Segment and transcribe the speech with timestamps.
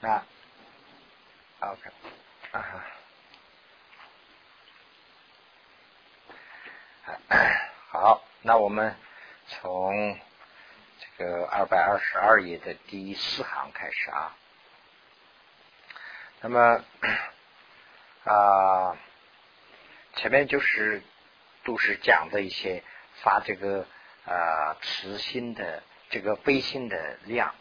[0.00, 0.22] 那
[1.60, 1.90] OK
[2.52, 2.86] 啊，
[7.90, 8.94] 好，那我们
[9.48, 10.20] 从
[11.00, 14.36] 这个二百二十二页的第四行开始啊。
[16.40, 16.84] 那么
[18.24, 18.96] 啊，
[20.14, 21.02] 前面就是
[21.64, 22.84] 都是讲的一些
[23.22, 23.84] 发这个
[24.24, 27.52] 啊慈心的这个悲心的量。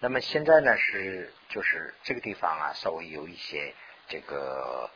[0.00, 3.74] 那么现在呢是就是这个地方啊稍微有一些
[4.08, 4.90] 这个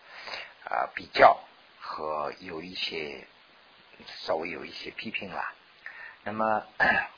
[0.65, 1.39] 啊比较
[1.81, 3.27] 和有一些
[4.07, 5.53] 稍微有一些批评了。
[6.23, 6.67] 那么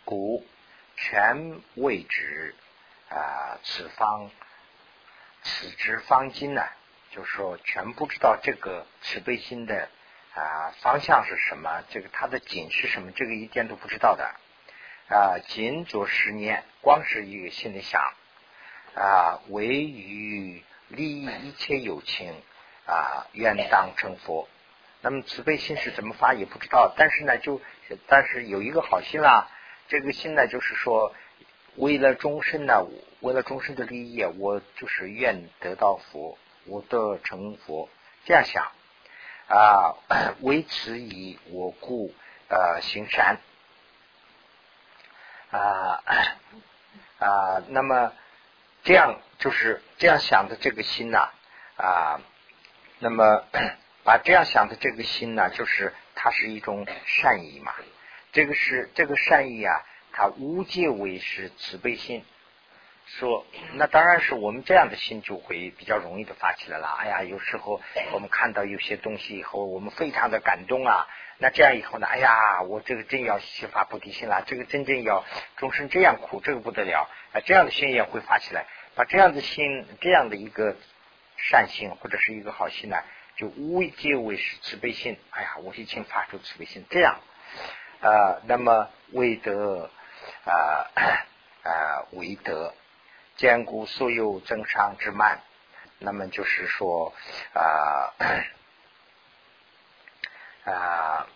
[0.04, 0.46] 古
[0.96, 2.54] 全未知
[3.08, 4.30] 啊此方。
[5.44, 6.62] 此之方经呢，
[7.10, 9.88] 就是说全不知道这个慈悲心的
[10.34, 14.36] 啊方向是什么，这个它的景是什么，这个一点都不知道的
[15.12, 15.38] 啊。
[15.46, 18.00] 仅做十年，光是一个心里想
[18.94, 22.34] 啊，为于利益一切有情
[22.86, 24.48] 啊，愿当成佛。
[25.00, 27.60] 那么慈悲心是怎么发也不知道，但是呢，就
[28.06, 29.48] 但是有一个好心啦，
[29.88, 31.14] 这个心呢，就是说。
[31.76, 32.86] 为了终身呢，
[33.20, 37.88] 为了终身的利益，我就是愿得到佛，我得成佛，
[38.26, 38.70] 这样想
[39.48, 39.96] 啊，
[40.44, 42.12] 为此以我故
[42.50, 43.38] 呃行善
[45.52, 46.02] 啊
[47.20, 48.12] 啊，那么
[48.82, 51.30] 这样就是这样想的这个心呐
[51.76, 52.20] 啊，
[52.98, 53.44] 那么
[54.02, 57.72] 把这样想的这个心呢，就是它是一种善意嘛，
[58.32, 59.72] 这个是这个善意啊。
[60.14, 62.22] 它无界为是慈悲心，
[63.06, 66.86] 说那当然是我们这样的心就会比较容易的发起来了。
[67.00, 67.80] 哎呀，有时候
[68.12, 71.06] 我们看到有些东西以后，我们非常的感动啊。
[71.42, 72.06] 那这样以后呢？
[72.06, 75.24] 哎呀，我这个真要启发菩提心了，这个真正要
[75.56, 77.40] 终身这样苦，这个不得了啊！
[77.44, 80.76] 这样的心也会发起来，把这样的心，这样的一个
[81.36, 82.96] 善心或者是一个好心呢，
[83.34, 85.18] 就无戒为是慈悲心。
[85.30, 87.18] 哎呀，我已经发出慈悲心，这样
[88.00, 89.90] 啊，那么为德。
[90.44, 90.86] 啊
[91.64, 92.74] 啊，为德
[93.36, 95.40] 兼顾所有增上之慢，
[95.98, 97.12] 那么就是说
[97.54, 98.14] 啊
[100.64, 101.26] 啊，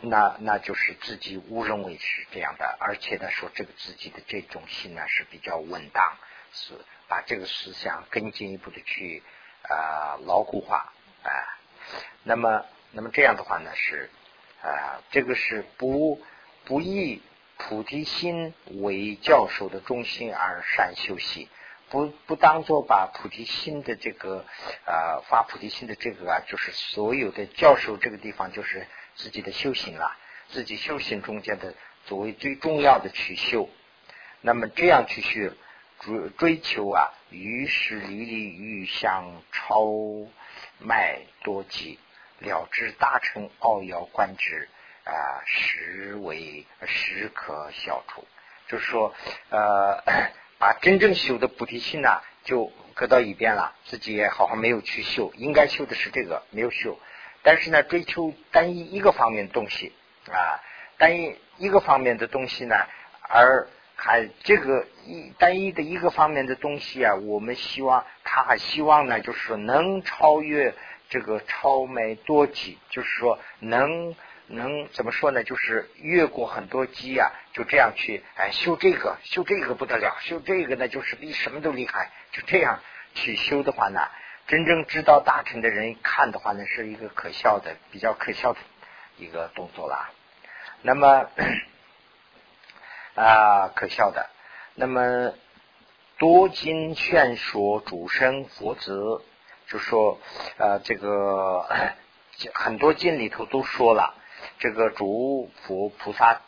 [0.00, 6.16] 那那就是自己误认为是这样的，而且呢，说这个自己的这种心呢是比较稳当，
[6.52, 6.74] 是
[7.08, 9.22] 把这个思想更进一步的去
[9.62, 10.92] 啊牢固化
[11.22, 11.30] 啊。
[12.22, 14.10] 那么那么这样的话呢是
[14.62, 16.22] 啊，这个是不
[16.64, 17.22] 不易。
[17.56, 21.48] 菩提心为教授的中心而善修习，
[21.94, 24.44] 不不当做把菩提心的这个
[24.84, 30.16] 呃发菩提心的这个啊，就是所有的教授这个地方就是自己的修行了，
[30.48, 31.74] 自己修行中间的
[32.06, 33.70] 作为最重要的去修，
[34.40, 35.54] 那么这样去修
[36.00, 39.86] 追追求啊，于是离离欲相超
[40.80, 42.00] 迈多极，
[42.40, 44.68] 了知大乘奥要观之。
[45.06, 45.12] 啊，
[45.44, 48.26] 实为实可消除，
[48.68, 49.14] 就是说，
[49.50, 50.02] 呃，
[50.64, 56.98] 啊真正修的菩提心呢，就搁到一边了，自己也好好没有去修，应该修的是这个，没有修。
[57.42, 59.92] 但是呢，追求单一一个方面的东西
[60.32, 60.56] 啊，
[60.96, 62.76] 单一一个方面的东西呢，
[63.20, 70.74] 而还这个一单一的一个方面的东西啊，我们希望他还希望呢，就是说能超越
[71.10, 74.16] 这个超美多级，就是说能。
[74.46, 75.42] 能怎么说呢？
[75.42, 82.10] 就是越过很多机啊，就这样去哎修这个，修这个不得了，修这个呢就是比什么都厉害。
[82.32, 82.80] 就这样
[83.14, 84.00] 去修的话呢，
[84.46, 88.58] 真正知道大乘的人看的话呢，是一个可笑的、比较可笑的
[89.16, 90.10] 一个动作啦。
[90.82, 91.30] 那么
[93.16, 94.28] 啊，可笑的。
[94.74, 95.32] 那么
[96.18, 99.22] 多经劝说主生佛子，
[99.68, 100.20] 就说
[100.58, 101.66] 呃这个
[102.52, 104.14] 很多经里头都说了。
[104.58, 106.40] 这个诸佛菩萨，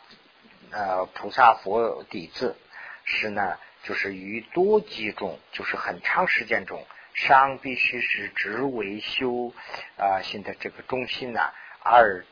[0.71, 2.55] 呃，菩萨佛底子
[3.03, 9.53] 是呢，就是于多集中，就是很长时间中，上必须是执为修
[9.97, 11.41] 啊，现在这个中心呢，
[11.83, 12.25] 二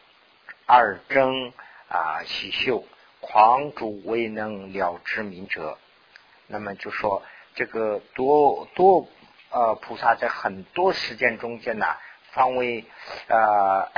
[0.66, 1.54] 二争
[1.88, 2.84] 啊，喜修
[3.20, 5.78] 狂主未能了知明者，
[6.48, 7.24] 那么就说
[7.54, 9.08] 这个多多
[9.50, 11.86] 呃菩萨在很多时间中间呢，
[12.32, 12.86] 方为
[13.28, 13.92] 啊。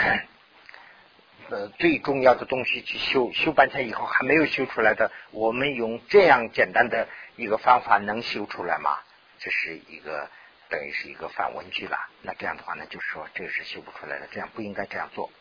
[1.49, 7.07] 呃，最重要的东西去修修半天以后还没有修出来的，我们用这样简单的
[7.37, 8.99] 一个方法能修出来吗？
[9.39, 10.29] 这是一个
[10.67, 11.97] 等于是一个反问句了。
[12.21, 15.31] 那这样的话呢，就是说这个是修不出来的，这样不应该这样做。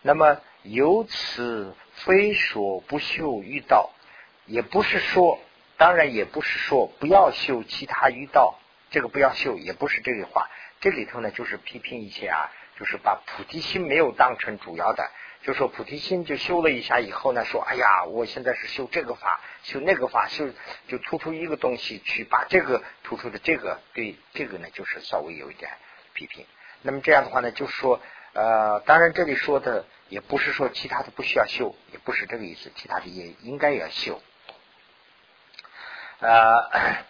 [0.00, 3.90] 那么由此非说不修遇道，
[4.46, 5.38] 也不是说
[5.76, 8.58] 当然也不是说不要修其他遇道，
[8.90, 10.48] 这个不要修，也不是这个话。
[10.80, 15.10] 这里头呢，就是批评一些啊，就是把菩提心没有当成主要的，
[15.42, 20.48] 就说菩提心就修了一下以后呢，说哎呀，我现在是修这个法，修那个法，修
[20.86, 25.70] 就突出一个东西去把这个突出的这个，对这个呢，就是稍微有一点
[26.12, 26.44] 批评。
[26.82, 28.00] 那么这样的话呢，就说
[28.34, 34.20] 呃，当然这里说的也不是说其他的不需要修，也不是这个意思，其他的也应该要修。
[36.20, 37.06] 呃。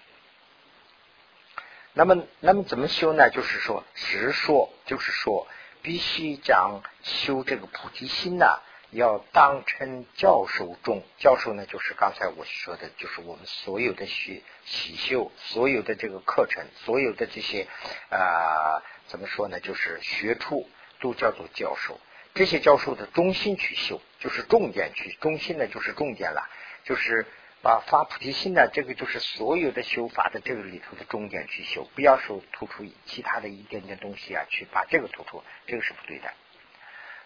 [1.99, 3.31] 那么，那么怎么修呢？
[3.31, 5.49] 就是说，实说，就是说，
[5.81, 8.45] 必须将修这个菩提心呢，
[8.91, 11.03] 要当成教授中。
[11.17, 17.67] 教授呢，就是刚才我说的，就是我们所有的学习修，所有的这个课程，所有的这些
[18.11, 19.59] 啊，怎么说呢？
[19.61, 20.69] 就是学处
[21.01, 21.99] 都叫做教授。
[22.35, 26.47] 这些教授的中心去修，就是重点去，中心呢就是重点了，
[26.85, 27.25] 就是。
[27.67, 36.33] 把发菩提心呢，这个就是所有的修法的这个里头的重点去修，不要说突出其他的一点点东西啊，去把这个突出，这个是不对的。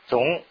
[0.07, 0.43] 总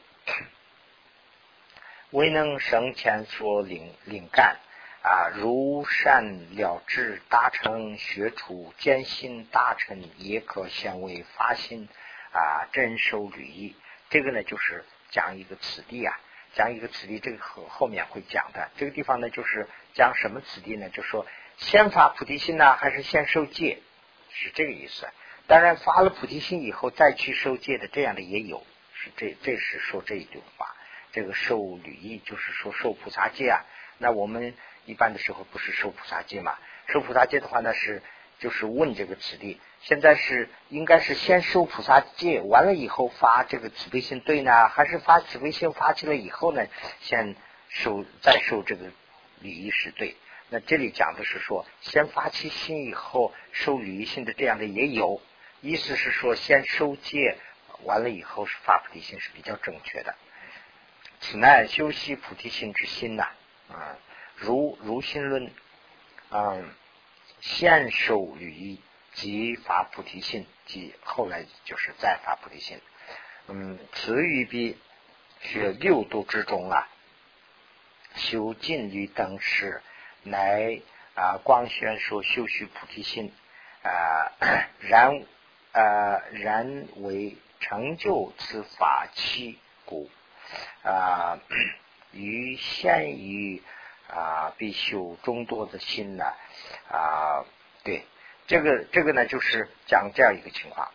[2.11, 4.57] 未能生前所领领干
[5.01, 11.89] 啊，如善了知达成学处艰辛大成，也可显为发心
[12.31, 13.75] 啊，真受履意。
[14.11, 16.15] 这个呢，就是讲一个此地啊。
[16.55, 18.69] 讲一个此地，这个后后面会讲的。
[18.77, 20.89] 这个地方呢，就是讲什么此地呢？
[20.89, 21.25] 就说
[21.57, 23.79] 先发菩提心呢，还是先受戒？
[24.31, 25.07] 是这个意思。
[25.47, 28.65] 当然，发了菩提心以后再去受戒的，这样的也有。
[28.93, 30.75] 是这，这是说这一句话。
[31.11, 33.65] 这个受履意，就是说受菩萨戒啊。
[33.97, 34.53] 那我们
[34.85, 36.57] 一般的时候不是受菩萨戒嘛？
[36.87, 38.03] 受菩萨戒的话呢，是
[38.39, 39.59] 就是问这个此地。
[39.81, 46.65] 现在是应该是先受菩萨戒，完了以后发这个慈悲心对呢，还是发慈悲心发起了以后呢，
[47.01, 47.35] 先
[47.69, 48.91] 受再受这个
[49.39, 50.15] 礼仪是对？
[50.49, 55.21] 那这里讲的是说，先发起心以后受礼仪心的这样的也有，
[55.61, 57.37] 意思是说先受戒
[57.83, 60.15] 完了以后是发菩提心是比较正确的。
[61.21, 63.27] 此乃修习菩提心之心呐，
[63.69, 63.97] 啊，
[64.35, 65.51] 如如心论，
[66.31, 66.69] 嗯，
[67.39, 68.81] 先受礼仪。
[69.21, 72.79] 即发菩提心，即后来就是再发菩提心。
[73.47, 74.77] 嗯，此于比
[75.41, 76.87] 学六度之中啊，
[78.15, 79.81] 修禁律等事，
[80.23, 80.79] 乃
[81.15, 83.33] 啊光宣说修习菩提心
[83.83, 84.31] 啊，
[84.79, 85.21] 然
[85.73, 90.09] 啊然为成就此法器故
[90.83, 91.39] 啊，
[92.13, 93.61] 于现于
[94.07, 96.23] 啊必修众多的心呢
[96.89, 97.43] 啊
[97.83, 98.05] 对。
[98.49, 100.89] 这个这个呢，就是讲这样一个情况，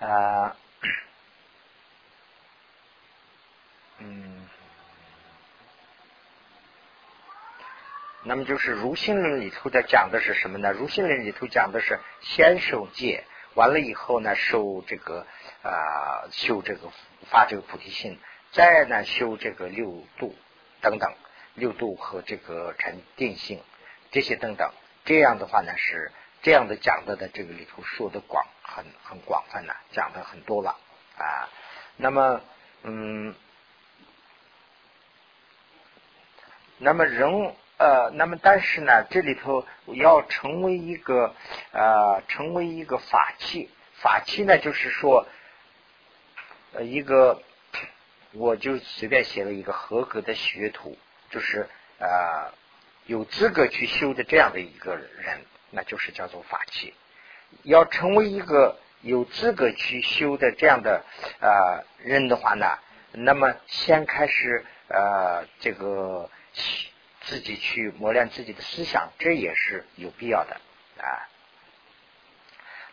[0.00, 0.56] 啊，
[3.98, 4.48] 嗯，
[8.24, 10.72] 那么就是如心论里头在讲的是什么呢？
[10.72, 13.22] 如心论里头讲的是先受戒，
[13.54, 15.24] 完了以后呢，受这个
[15.62, 16.90] 啊，修这个
[17.30, 18.18] 发这个菩提心，
[18.50, 20.34] 再呢修这个六度
[20.80, 21.14] 等等，
[21.54, 23.62] 六度和这个沉定性
[24.10, 24.72] 这些等等。
[25.10, 30.78] 这样的话呢，是这样的讲的的这个里头说的广很很广泛的，讲的很多了
[31.18, 31.50] 啊。
[31.96, 32.40] 那么，
[32.84, 33.34] 嗯，
[36.78, 41.34] 那么人呃，那么但是呢，这里头要成为一个
[41.72, 45.26] 呃，成为一个法器，法器呢，就是说
[46.72, 47.42] 呃，一个
[48.30, 50.96] 我就随便写了一个合格的学徒，
[51.30, 51.68] 就是
[51.98, 52.52] 呃。
[53.10, 55.40] 有资格去修的这样的一个人，
[55.70, 56.94] 那就是叫做法器。
[57.64, 61.04] 要成为一个有资格去修的这样的
[61.40, 62.78] 呃人的话呢，
[63.10, 66.30] 那么先开始呃这个
[67.22, 70.60] 自己去磨练自己的思想，这也是有必要的
[71.02, 71.26] 啊。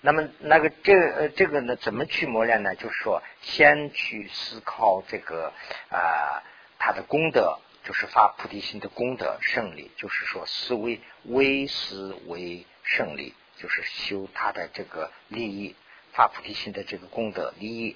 [0.02, 2.74] 那么那个这呃这个呢，怎么去磨练呢？
[2.74, 5.54] 就是说，先去思考这个
[5.92, 6.42] 啊
[6.80, 7.60] 他的功德。
[7.88, 15.74] 就是发菩提心的功德胜利，就是说思维微思为胜利，就是修他的这个利益，
[16.12, 17.96] 发菩提心的这个功德利益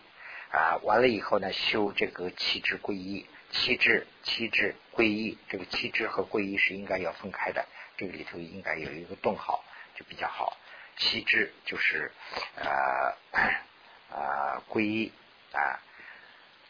[0.50, 7.67] 啊，完了以后呢，修这个气质归一，气质气质归一，这个气质和归一是应该要分开的，
[7.98, 9.62] 这个里头应该有一个顿号
[9.98, 10.55] 就比较好，
[10.95, 12.13] 气质就是
[12.55, 13.13] 呃
[14.15, 15.12] 啊归一
[15.51, 15.83] 啊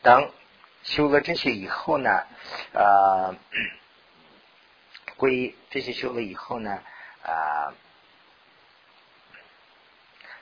[0.01, 0.31] 等。
[0.83, 2.23] 修了这些以后呢，
[2.73, 3.35] 呃，
[5.17, 6.81] 归这些修了以后呢，
[7.23, 7.73] 啊，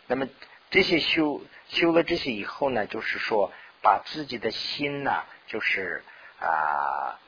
[0.07, 0.27] 那么
[0.69, 6.03] 这些修修了这些以后呢，就是说把自己的心呢，就是
[6.39, 7.19] 啊，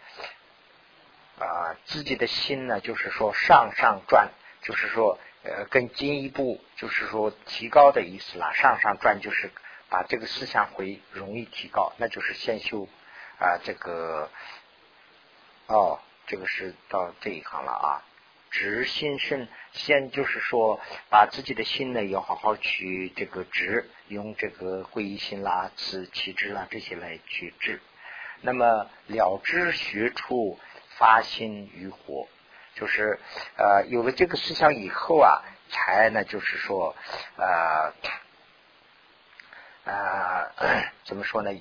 [1.39, 8.53] 啊自己的心呢，就是说上上转，就是说呃更进一步，就是说提高的意思啦。
[8.53, 9.51] 上上转就是
[9.89, 12.87] 把这个思想回容易提高，那就是先修
[13.41, 14.29] 啊这个
[15.67, 18.05] 哦，这个是到这一行了啊。
[18.51, 20.79] 直心生，先就是说，
[21.09, 27.81] 把自己的心呢，要好好去这个直，用这个会心啦、慈气智啦这些来去治。
[28.41, 30.59] 那么了知学处
[30.97, 32.27] 发心于火，
[32.75, 33.19] 就是
[33.57, 36.93] 呃有了这个思想以后啊，才呢就是说
[37.37, 37.93] 呃
[39.89, 40.51] 呃
[41.05, 41.51] 怎么说呢？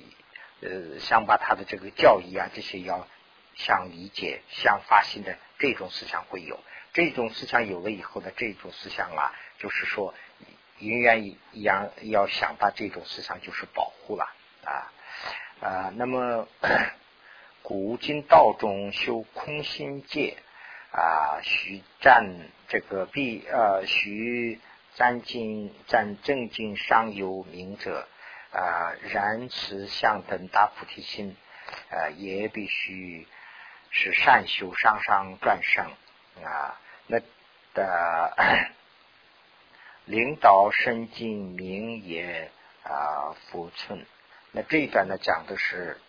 [0.61, 3.07] 呃，想把他的这个教义啊这些要
[3.55, 6.59] 想理解、想发心的这种思想会有。
[6.93, 10.13] 这种思想有了以后呢，这种思想啊，就是说，
[10.79, 14.25] 永远一样要想把这种思想就是保护了
[14.65, 14.93] 啊
[15.61, 15.93] 啊。
[15.95, 16.49] 那么
[17.63, 20.37] 古今道中修空心戒
[20.93, 22.27] 啊，须占
[22.69, 24.59] 这个必呃须
[24.97, 28.09] 占经占正经上有名者
[28.53, 31.37] 啊，然此相等大菩提心
[31.91, 33.27] 啊，也必须
[33.91, 35.85] 是善修上上转生。
[36.45, 37.21] 啊，那
[37.75, 38.37] 的
[40.05, 42.51] 领导身经明也
[42.83, 44.07] 啊，福存。
[44.53, 46.01] 那这一段呢，讲的是。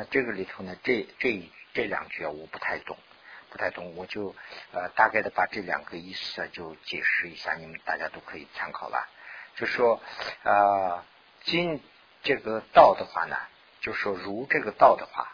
[0.00, 1.50] 那这个里头呢，这这。
[1.72, 2.98] 这两句啊，我不太懂，
[3.48, 4.34] 不太懂，我就
[4.72, 9.08] 呃大概的把这两个意思啊就解释一下，你们大家都可以参考吧。
[9.54, 10.02] 就说
[10.42, 11.04] 呃，
[11.44, 11.80] 今
[12.24, 13.36] 这个道的话呢，
[13.82, 15.32] 就说如这个道的话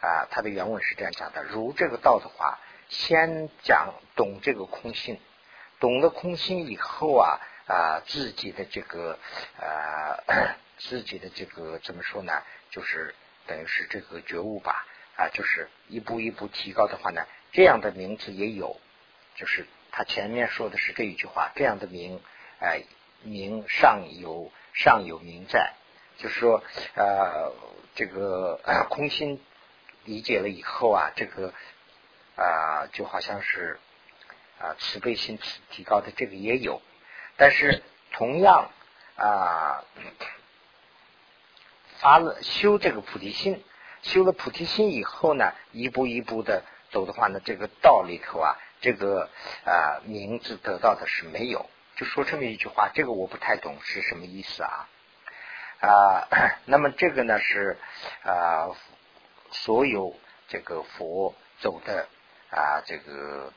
[0.00, 5.18] 啊，它的原文是这样讲的：如这个道的话，先讲懂这个空性，
[5.80, 9.18] 懂了空性以后啊啊，自己的这个
[9.58, 12.40] 呃 自己的这个怎么说呢？
[12.70, 14.86] 就是等于是这个觉悟吧。
[15.14, 18.80] 啊，就是一步一步提高的话呢，这样的名字也有，
[19.36, 22.18] 就是他前面说的是这一句话，这样的名，
[22.60, 22.84] 哎，
[23.22, 25.74] 名上有上有名在，
[26.16, 27.52] 就是说，呃，
[27.94, 28.58] 这个
[28.88, 29.38] 空心
[30.04, 31.52] 理解了以后啊，这个
[32.34, 33.78] 啊，就好像是
[34.58, 35.38] 啊慈悲心
[35.70, 36.80] 提高的这个也有，
[37.36, 37.82] 但是
[38.12, 38.70] 同样
[39.16, 39.84] 啊
[42.02, 43.64] 发了修这个菩提心。
[44.02, 49.30] 修了菩提心以后呢，一步一步的走的话呢，这个道里头啊，这个
[49.64, 51.70] 啊名字得到的是没有。
[51.94, 54.88] 就说这么一句话，这个我不太懂是什么意思啊？
[55.80, 56.28] 啊，
[56.66, 57.78] 那么这个呢是
[58.24, 58.74] 啊，
[59.52, 60.16] 所有
[60.48, 62.08] 这个佛走的
[62.50, 63.52] 啊这个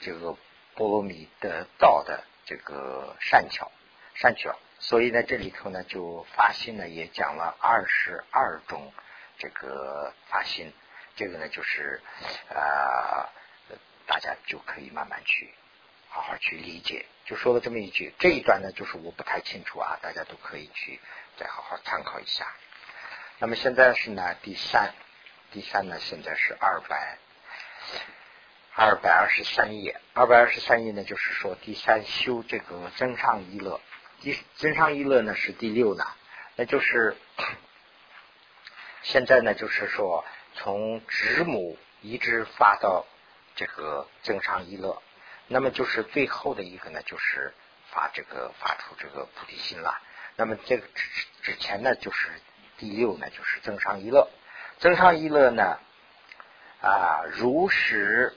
[0.00, 0.36] 这个
[0.74, 3.72] 波罗蜜的道的这个善巧
[4.14, 8.92] 善巧，所以呢这里头呢就发心呢也讲了二十二种。
[9.40, 10.72] 这个发心，
[11.14, 12.02] 这个呢就是
[12.50, 13.30] 啊，
[14.04, 15.54] 大家就可以慢慢去
[16.08, 17.06] 好好去理解。
[17.24, 20.98] 就说了这么一句，这一段呢就是我不太清楚啊，大家都可以去
[21.36, 22.52] 再好好参考一下。
[23.38, 24.92] 那么现在是呢第三，
[25.52, 27.18] 第三呢现在是二百
[28.74, 33.80] 二百二十三页，二百二十三页呢就是说第三修这个增上一乐，
[34.20, 36.04] 第增上一乐呢是第六呢，
[36.56, 37.16] 那就是。
[39.00, 43.06] 现在呢，就是说从直母一直发到
[43.54, 45.00] 这个增上一乐，
[45.46, 47.54] 那么就是最后的一个呢，就是
[47.90, 49.98] 发这个发出这个菩提心了。
[50.36, 52.28] 那么这个之之前呢，就是
[52.76, 54.28] 第六呢，就是增上一乐。
[54.78, 55.78] 增上一乐呢，
[56.82, 58.36] 啊，如实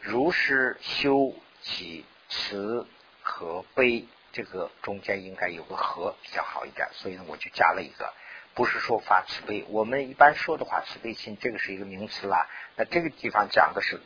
[0.00, 2.86] 如实修起慈
[3.22, 8.12] 和悲，这个中间应该有个和比较好一点，所以呢，我就加了一个。
[8.54, 12.48] 不是说发慈悲，我们一般说的话，慈悲心这个是一个名词啦。
[12.76, 14.00] 那这个地方讲的是，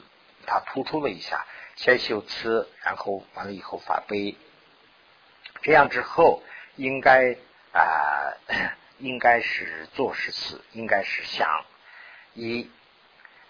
[0.46, 1.44] 他突出了一下，
[1.76, 4.36] 先修慈，然后完了以后发悲，
[5.60, 6.42] 这样之后
[6.76, 7.36] 应该
[7.72, 8.32] 啊，
[8.96, 11.66] 应该是做是慈，应该是想
[12.32, 12.70] 一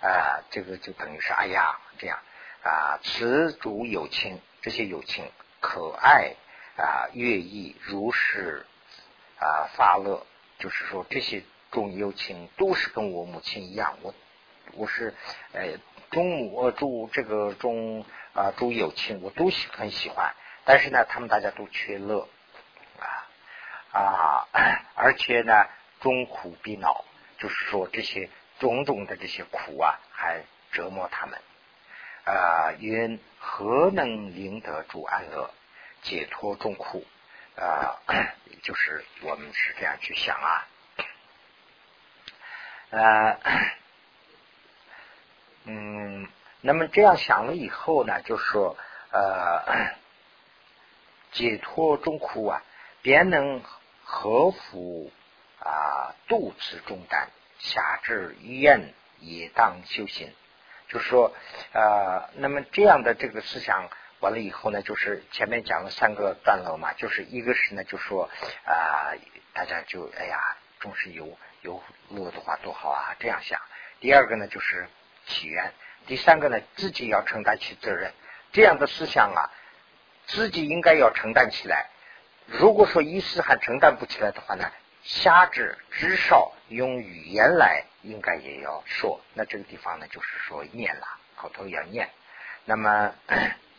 [0.00, 2.18] 啊，这个就等于是哎呀这样
[2.64, 5.30] 啊，慈主有情，这些有情
[5.60, 6.34] 可爱
[6.78, 8.64] 啊，乐意如是
[9.38, 10.24] 啊发乐。
[10.58, 14.12] 就是说，这些众友情都是跟我母亲一样，我
[14.72, 15.14] 我是
[15.52, 15.78] 呃
[16.10, 18.04] 中母种这个中
[18.34, 20.34] 啊种友情，我都喜很喜欢。
[20.64, 22.26] 但是呢，他们大家都缺乐
[22.98, 23.06] 啊
[23.92, 24.48] 啊，
[24.96, 25.52] 而且呢，
[26.00, 27.04] 中苦必恼，
[27.38, 30.42] 就是说这些种种的这些苦啊，还
[30.72, 31.38] 折磨他们
[32.24, 32.72] 啊。
[32.80, 35.54] 云何能赢得主安乐，
[36.02, 37.04] 解脱众苦
[37.56, 37.98] 啊？
[38.62, 40.66] 就是我们是这样去想啊。
[42.90, 43.38] 呃，
[45.64, 46.28] 嗯，
[46.60, 48.76] 那么这样想了以后呢，就说
[49.10, 49.94] 呃，
[51.32, 52.62] 解脱众苦啊，
[53.02, 53.62] 便能
[54.04, 55.12] 合服
[55.60, 57.28] 啊肚子中担。
[57.58, 60.32] 下至医院也当修行，
[60.88, 61.34] 就说，
[61.72, 68.28] 呃，那么这样的这个思想完了以后呢，就是前面讲了三个段落嘛，就是一个是呢，就说
[68.64, 69.14] 啊，
[69.52, 73.60] 大家就哎呀，终是有有乐的话多好啊，这样想。
[74.00, 74.88] 第二个呢，就是
[75.26, 75.70] 起源；
[76.06, 78.12] 第三个呢，自己要承担起责任。
[78.52, 79.50] 这样的思想啊，
[80.26, 81.90] 自己应该要承担起来。
[82.46, 84.70] 如果说一时还承担不起来的话呢？
[85.04, 89.20] 瞎子至少用语言来，应该也要说。
[89.32, 91.06] 那这个地方呢，就是说念了，
[91.36, 92.10] 口头要念。
[92.66, 93.14] 那么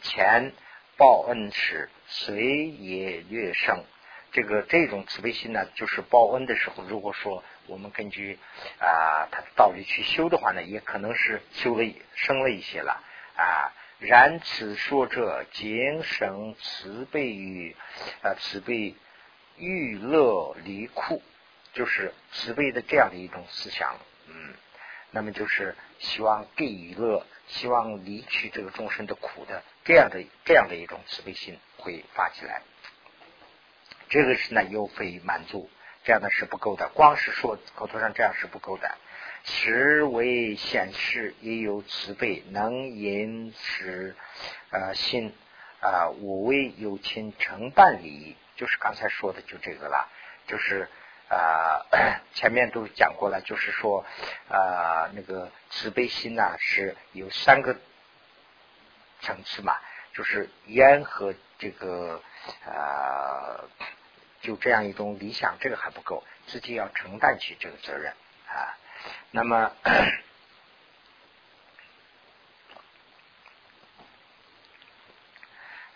[0.02, 0.54] 前
[0.98, 3.84] 报恩时，随也略生。
[4.32, 8.38] 这个这种慈悲心呢，就是报恩的时候，如果说我们根据
[8.80, 11.84] 啊他的道理去修的话呢，也可能是修了
[12.16, 13.04] 生了一些了
[13.36, 13.74] 啊。
[14.00, 17.76] 然此说者，精生慈悲于
[18.22, 18.96] 啊慈悲。
[19.62, 21.22] 欲乐离苦，
[21.74, 23.98] 就是慈悲的这样的一种思想，
[24.30, 24.54] 嗯，
[25.12, 32.62] 那么就是希望给予乐，希望离去这个众生的苦的这样的这样的一种慈悲心会发起来。
[34.08, 35.68] 这个是呢又非满足，
[36.04, 38.96] 这样的是不够的，光是说口头上这样是不够的。
[39.46, 44.16] 实为显示也有慈悲，能引使
[44.70, 45.34] 呃心
[45.82, 48.36] 啊，我为有情承办利益。
[48.58, 50.08] 就是刚才说的就这个了，
[50.46, 50.88] 就是
[51.30, 51.82] 啊
[52.36, 54.06] 前面都讲过了，就是说
[54.50, 57.76] 啊那个慈悲心呐是有三个
[59.22, 59.76] 层次嘛，
[60.14, 62.22] 就是烟和这个
[62.66, 63.64] 啊
[64.42, 68.14] 就这样一种理想，这个还不够，自己要承担起这个责任
[68.48, 68.78] 啊。
[69.32, 69.72] 那么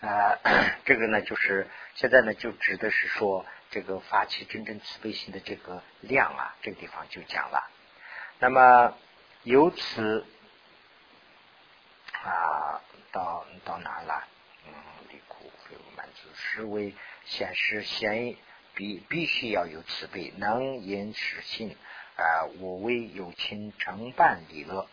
[0.00, 0.38] 呃
[0.84, 1.68] 这个呢就是。
[1.96, 7.70] 现在呢，就指的是说这个发起真正慈悲心的这个量啊，这个地方就讲了。
[8.40, 8.98] 那么
[9.44, 10.26] 由此
[12.24, 12.80] 啊，
[13.12, 14.24] 到到哪了？
[14.66, 14.72] 嗯，
[15.10, 16.94] 离苦非满足，是为
[17.26, 18.34] 显示先
[18.74, 21.76] 必必须要有慈悲，能言使心
[22.16, 24.88] 啊，我为有情承办理乐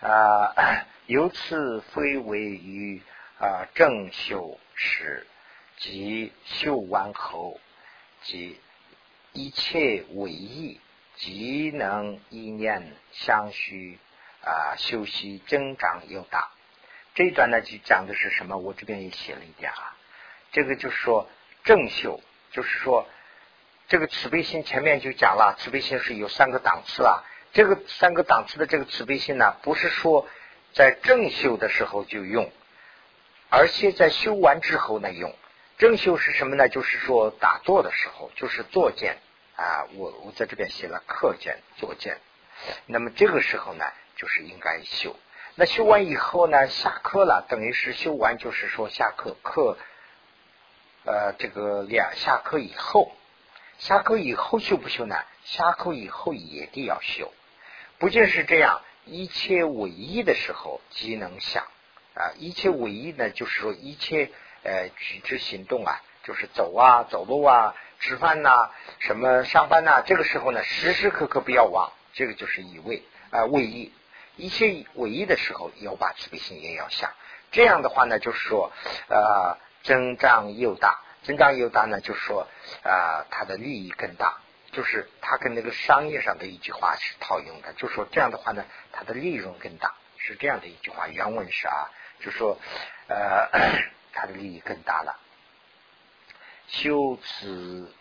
[0.00, 3.02] 啊， 由此非为于
[3.40, 5.26] 啊正修时。
[5.80, 7.60] 即修完后，
[8.22, 8.58] 即
[9.32, 10.80] 一切为意，
[11.14, 14.00] 即能意念相续
[14.48, 16.48] 啊，修习增长又大。
[17.14, 18.56] 这一段呢，就讲的是什么？
[18.56, 19.94] 我这边也写了一点啊。
[20.52, 21.28] 这个就是说
[21.64, 23.06] 正修，就是说
[23.88, 27.22] 这个慈悲心前面就讲了，慈悲心是有三个档次啊。
[27.52, 30.26] 这个三个档次的这个慈悲心呢，不是说
[30.72, 32.50] 在正修的时候就用，
[33.50, 35.34] 而且在修完之后呢用。
[35.76, 36.68] 正修是什么呢？
[36.68, 39.18] 就是说打坐的时候，就是坐见
[39.56, 39.86] 啊。
[39.94, 42.18] 我我在这边写了课见、坐见。
[42.86, 43.84] 那么这个时候呢，
[44.18, 45.16] 就是应该修。
[45.54, 49.78] 那修完以后呢，下课了，等于是修完，就是说下课课
[51.06, 53.12] 呃，这个两下课以后，
[53.78, 55.16] 下课以后修不修呢？
[55.44, 57.32] 下课以后也得要修。
[57.98, 61.64] 不仅是这样，一切唯一的时候即能想
[62.12, 62.34] 啊。
[62.36, 64.30] 一切唯一呢，就是说一切。
[64.64, 73.92] 呃，举止行动啊，就是走啊，走路啊，吃饭呐，什么上班呐，这个时候呢，时时刻刻不要忘，这个就是以为啊，为意，一
[74.38, 77.12] 一切唯一的时候，要把慈悲心也要下。
[77.50, 78.72] 这样的话呢，就是说，
[79.08, 82.48] 呃，增长又大，增长又大呢，就是说，
[82.82, 84.38] 啊，它的利益更大，
[84.72, 92.58] 就是它跟那个商业上的一句话是套用的，就说这样的话呢，它的利润更大，是这样的一句话，原文是啊，就说，
[93.08, 93.48] 呃。
[94.20, 95.16] 他的利益更大了。
[96.66, 97.94] 修此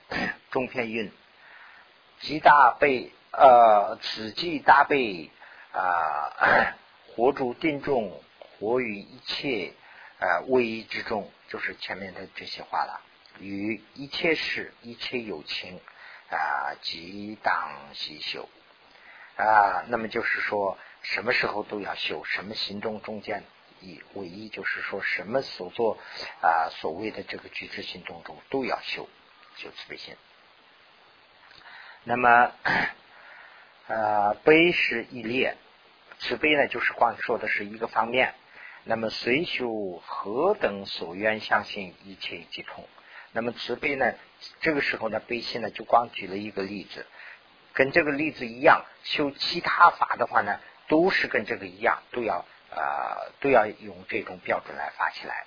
[0.49, 1.11] 中篇运，
[2.21, 5.29] 积大悲，呃，此即大悲
[5.77, 6.75] 啊，
[7.15, 8.21] 活住定众，
[8.59, 9.73] 活于一切
[10.19, 13.01] 呃位移之中，就是前面的这些话了。
[13.39, 15.79] 与一切事、一切有情
[16.31, 18.49] 啊，即当悉修
[19.35, 19.83] 啊。
[19.87, 23.43] 那么就是说，什么时候都要修，什么行动中间。
[23.79, 25.99] 一唯一就是说什么所做
[26.41, 29.07] 啊，所谓的这个举止行动中都要修
[29.55, 30.15] 修慈悲心。
[32.03, 32.51] 那么
[33.85, 35.55] 呃， 悲是一列，
[36.19, 38.33] 慈悲呢就是光说的是一个方面。
[38.83, 42.87] 那么随修何等所愿相信一切即通。
[43.33, 44.13] 那么慈悲呢，
[44.61, 47.05] 这个时候呢，悲心呢就光举了一个例子，
[47.73, 55.45] 跟这个例子一样，修其他法的话呢，都是跟这个一样，都要呃都要用这种标准来发起来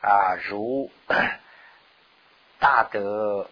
[0.00, 0.92] 啊，如
[2.60, 3.50] 大德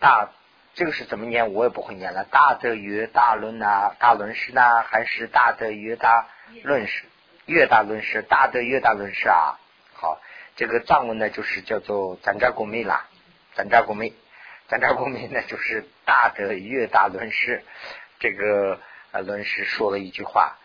[0.00, 0.30] 大。
[0.76, 1.54] 这个是怎么念？
[1.54, 2.24] 我也不会念了。
[2.30, 4.82] 大德曰大论呐，大论师呐？
[4.82, 6.28] 还是大德曰大
[6.64, 7.06] 论师？
[7.46, 9.58] 越大论师，大德越大论师啊！
[9.94, 10.20] 好，
[10.54, 13.06] 这个藏文呢，就是叫做咱扎国妹啦，
[13.54, 14.12] 咱扎国妹，
[14.68, 17.62] 咱扎国妹呢，就是大德越大论师。
[18.18, 18.78] 这个
[19.12, 20.58] 呃论师说了一句话：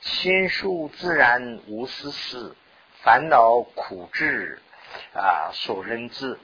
[0.00, 2.54] 心术自然无私事，
[3.02, 4.62] 烦恼苦智
[5.14, 6.38] 啊，所认知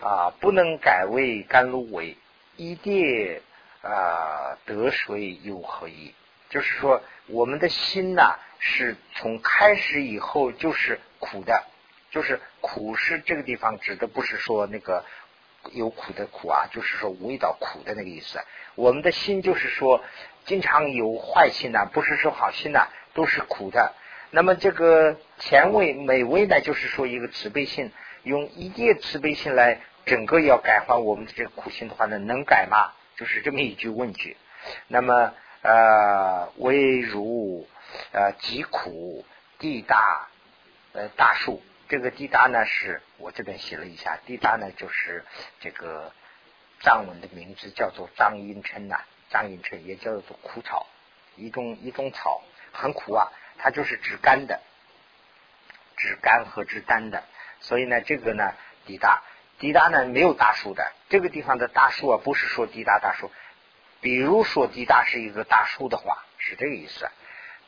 [0.00, 2.16] 啊，不能改为甘露为。
[2.56, 3.40] 一地
[3.82, 6.14] 啊得水有何意？
[6.50, 11.64] 就是说，我们的心呐，是从开始以后就是苦的，
[12.10, 15.04] 就是苦是这个地方指的不是说那个
[15.72, 18.38] 有苦的苦啊，就是说味道苦的那个意思。
[18.76, 20.04] 我们的心就是说，
[20.44, 23.92] 经常有坏心呐，不是说好心呐，都是苦的。
[24.30, 27.90] 那么这个前味美味呢，就是说一个慈悲心，
[28.22, 29.80] 用一地慈悲心来。
[30.06, 32.92] 整个要改换我们的这个苦心的话呢，能改吗？
[33.16, 34.36] 就是这么一句问句。
[34.88, 37.68] 那么呃，微如
[38.12, 39.24] 呃疾苦
[39.58, 40.28] 地大
[40.92, 45.24] 呃大树，这个地大呢是我这边写了一下，地大呢就是
[45.60, 46.12] 这个
[46.80, 50.86] 藏文的名字叫做藏阴琛呐，藏阴琛也叫做苦草，
[51.36, 54.60] 一种一种草很苦啊，它就是止干的，
[55.96, 57.22] 止干和止丹的，
[57.60, 58.52] 所以呢这个呢
[58.86, 59.22] 地大。
[59.64, 63.30] 滴答呢没有大树的，这个地方的大树啊，不是说滴答大树。
[64.02, 67.08] 比如说滴答是一个大树的话，是这个意思。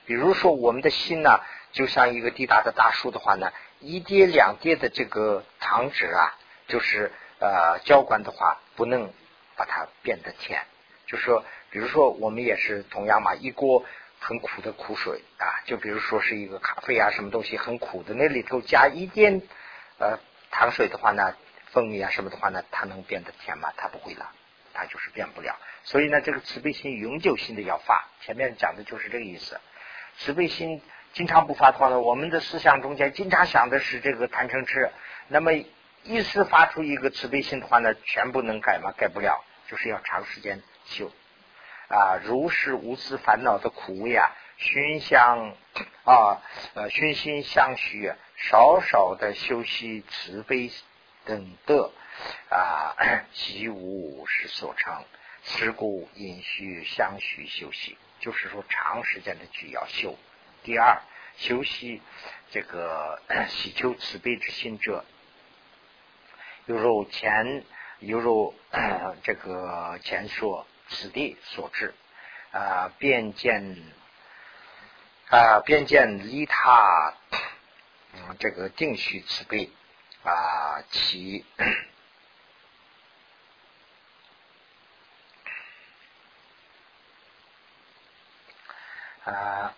[0.05, 1.41] 比如说我们的心呢，
[1.73, 6.37] 就像一个滴答的大树的话呢，一跌两跌的这个糖纸啊，
[6.69, 9.11] 就是呃浇灌的话，不能
[9.57, 10.67] 把它变得甜。
[11.07, 13.87] 就说，比如说我们也是同样嘛，一锅
[14.21, 19.41] 很苦的苦水啊，就比如说是一个咖啡啊，什么东西很苦的，那里头加一点
[19.97, 20.19] 呃
[20.51, 21.35] 糖水的话呢。
[21.77, 23.71] 蜂蜜啊什么的话呢，它能变得甜吗？
[23.77, 24.33] 它不会了，
[24.73, 25.55] 它就是变不了。
[25.85, 29.61] 所以呢，这个慈悲心永久性的要发，前面讲的就是这个意思。
[30.17, 30.81] 慈悲心
[31.13, 34.91] 经常不发的话呢，我们的思想中间经常想的是这个贪嗔痴。
[35.29, 35.53] 那么
[36.03, 38.95] 一时发出一个慈悲心的话呢，全部能改吗？
[38.97, 41.13] 改不了，就是要长时间修
[41.89, 42.17] 啊。
[42.25, 45.53] 如是无私烦恼的苦味啊，熏香
[46.05, 46.41] 啊，
[46.73, 50.71] 呃，熏心相许，少少的修习慈悲。
[51.27, 51.91] 等的
[52.49, 52.97] 啊，
[53.35, 55.05] 即无是所成，
[55.45, 60.17] 是故因需相续修习，就是说长时间的去要修。
[60.63, 61.03] 第二，
[61.37, 62.01] 修习
[62.51, 65.05] 这个 喜求慈悲之心者，
[66.65, 67.65] 犹如前
[67.99, 68.55] 犹如
[69.23, 71.95] 这个前说此地所致
[72.53, 73.77] 啊，便见
[75.29, 77.15] 啊，便见利他，
[78.15, 79.71] 嗯，这个定须慈悲。
[80.27, 81.45] 啊，其
[89.25, 89.73] 啊，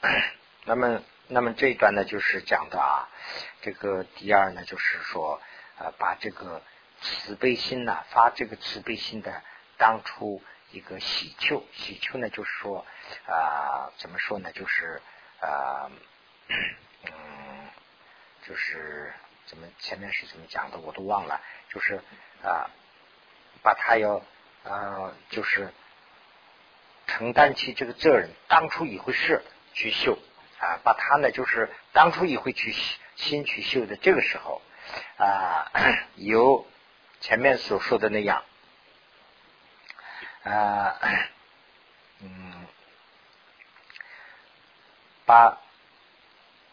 [0.64, 3.10] 那么，那么这一段呢，就是讲的啊，
[3.60, 5.38] 这个第二呢，就是说
[5.76, 6.62] 啊，把这个
[7.02, 9.42] 慈悲心呐，发这个慈悲心的
[9.76, 12.86] 当初一个喜求，喜求呢，就是说
[13.26, 15.02] 啊，怎么说呢，就是
[15.40, 15.90] 啊，
[16.48, 17.68] 嗯，
[18.46, 19.12] 就是。
[19.48, 22.02] 怎么前面是怎么讲的我都忘了，就是
[22.42, 22.68] 啊，
[23.62, 24.22] 把他要
[24.64, 25.72] 啊，就是
[27.06, 30.18] 承担起这个责任，当初一回事去修
[30.60, 32.74] 啊，把他呢就是当初一回去
[33.16, 34.60] 新去修的这个时候
[35.16, 35.72] 啊，
[36.16, 36.66] 由
[37.20, 38.44] 前面所说的那样
[40.44, 40.94] 啊，
[42.20, 42.66] 嗯，
[45.24, 45.58] 把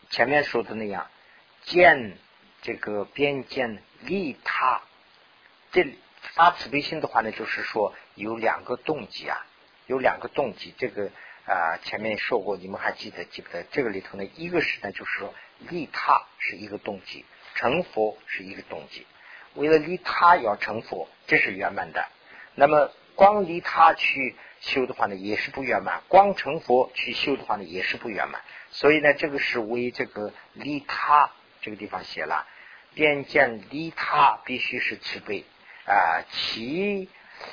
[0.10, 1.10] 前面说的那样
[1.64, 2.18] 见。
[2.66, 4.82] 这个边见利他，
[5.72, 5.86] 这
[6.34, 9.46] 发慈悲心的话呢，就是说有两个动机啊，
[9.86, 10.74] 有两个动机。
[10.76, 11.12] 这个
[11.46, 13.64] 啊，前面说过，你们还记得记不得？
[13.72, 17.24] 这个里头呢，一个是呢，就是说利他是一个动机，
[17.54, 19.06] 成佛是一个动机。
[19.54, 22.08] 为了利他要成佛，这是圆满的。
[22.56, 28.42] 那么光利他去修的话呢，也是不圆满；光成佛去修的话呢，也是不圆满。
[28.72, 31.30] 所以呢，这个是为这个利他
[31.62, 32.48] 这个地方写了。
[32.96, 35.44] 边见利他必须是慈悲
[35.86, 37.10] 啊，其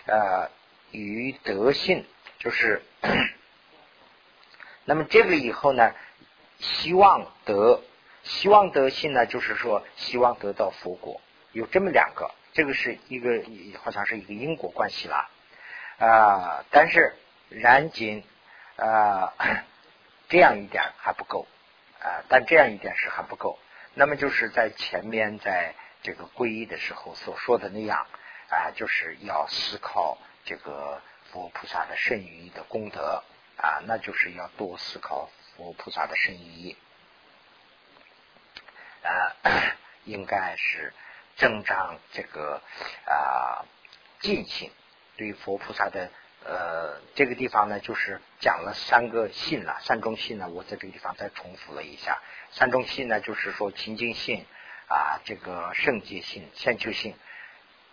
[0.07, 0.50] 呃
[0.92, 2.07] 与德性
[2.38, 2.83] 就是，
[4.85, 5.92] 那么这个以后呢，
[6.59, 7.83] 希望得
[8.22, 11.20] 希望得性呢，就是说希望得到佛果，
[11.52, 13.42] 有这么两个，这个是一个
[13.83, 15.28] 好像是一个因果关系啦
[15.98, 17.16] 啊，但是
[17.48, 18.22] 然仅
[18.76, 19.35] 啊
[20.31, 21.46] 这样一点还不够
[22.00, 23.59] 啊，但这样一点是还不够。
[23.94, 28.07] 那么就是在前面在这个皈依的时候所说的那样
[28.48, 31.00] 啊，就是要思考这个
[31.31, 33.22] 佛菩萨的圣意的功德
[33.57, 36.76] 啊，那就是要多思考佛菩萨的圣意
[39.02, 39.37] 啊，
[40.05, 40.92] 应该是
[41.37, 42.62] 增长这个
[43.07, 43.64] 啊
[44.20, 44.70] 敬心，
[45.16, 46.11] 对佛菩萨的
[46.44, 52.20] 呃这个地方呢，就是讲了三个信了，三种信呢，我在这个地方再重复了一下。
[52.50, 54.46] 三种信呢，就是说清净信
[54.88, 57.14] 啊，这个圣洁信、千秋信。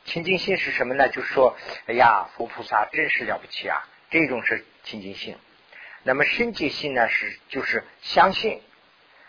[0.06, 1.10] 清净信是什么呢？
[1.10, 1.56] 就是说，
[1.88, 3.88] 哎呀，佛菩萨真是了不起啊！
[4.10, 5.38] 这种是清净信。
[6.04, 8.62] 那么圣洁信呢，是就是相信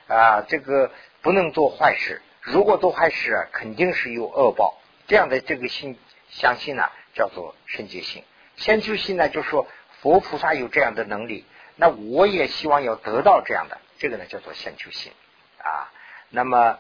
[0.06, 2.22] 啊，这个不能做坏事。
[2.40, 4.80] 如果做坏事，肯定是有恶报。
[5.06, 5.98] 这样的这个信
[6.30, 8.24] 相信呢，叫做圣洁信。
[8.60, 9.66] 先求心呢，就是说
[10.00, 11.44] 佛菩萨有这样的能力，
[11.76, 13.78] 那我也希望要得到这样的。
[13.98, 15.12] 这个呢叫做先求心
[15.58, 15.90] 啊，
[16.28, 16.78] 那么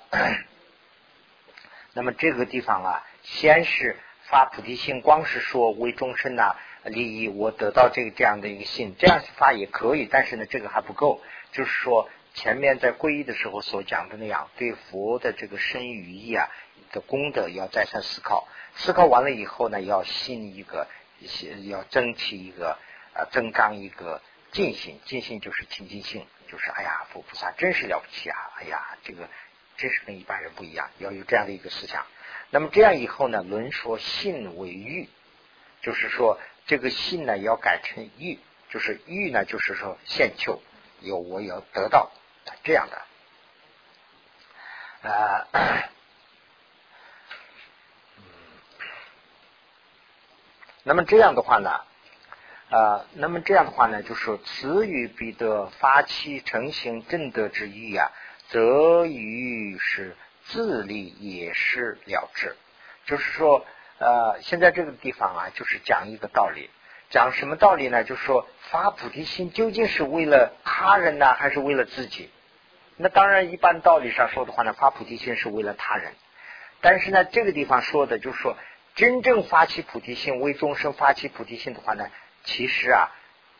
[1.92, 11.20] 那么这个地方啊，先是发菩提心，光是说为众生呐利益，我得到这个这样的一个心，这样发也可以，但是呢这个还不够，
[11.52, 16.48] 就是说前面在皈依的时候所讲的那样，对佛的这个身语意啊
[16.92, 20.86] 的功德要再三思考，思考完了以后呢，要信一个，
[21.68, 22.76] 要增提一个
[23.14, 24.20] 啊，增长一个
[24.52, 26.26] 尽心，尽心就是清净性。
[26.48, 28.36] 就是哎呀，佛菩萨真是了不起啊！
[28.56, 29.28] 哎呀，这个
[29.76, 32.04] 真是跟一般人不一样，要有这样的一个思想。
[32.50, 35.08] 那么这样以后呢，论说信为欲，
[35.80, 40.60] 就是说这个信呢要改成欲，就是欲呢就是说现求，
[40.98, 42.10] 有我要得到
[42.64, 43.02] 这样的。
[45.08, 45.46] 啊，
[50.90, 51.70] 那么这样的话呢？
[52.68, 58.10] 啊，那么这样的话呢，就是说，此与彼得发起成行正德之意啊，
[58.48, 62.56] 则于是自利也是了之。
[63.04, 63.64] 就是说，
[63.98, 66.68] 呃，现在这个地方啊，就是讲一个道理，
[67.08, 68.02] 讲什么道理呢？
[68.02, 72.30] 就是说，发菩提心究竟是为了他人呢，还是为了自己？
[72.96, 76.14] 那当然，一般道理上说的话呢，发菩提心是为了他人。
[76.80, 78.56] 但是呢，这个地方说的就是说，
[78.94, 82.10] 真正发起菩提心，为众生发起菩提心的话呢？
[82.44, 83.10] 其实啊，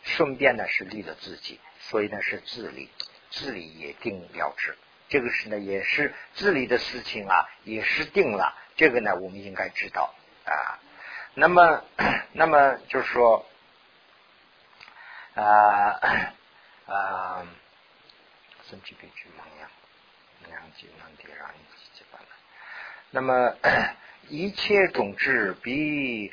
[0.03, 2.91] 顺便呢是利了自己，所以呢是自利，
[3.31, 4.77] 自利也定了之。
[5.09, 8.57] 这个是呢也是自利的事情啊，也是定了。
[8.77, 10.15] 这个呢我们应该知道
[10.45, 10.79] 啊。
[11.35, 11.85] 那么，
[12.33, 13.47] 那么就是说，
[15.35, 16.01] 啊
[16.87, 17.47] 啊，
[18.69, 19.71] 身体悲剧茫样，
[20.49, 21.59] 两极难敌，让一
[21.95, 22.29] 起办了。
[23.11, 23.57] 那么
[24.31, 26.33] 一切种子比。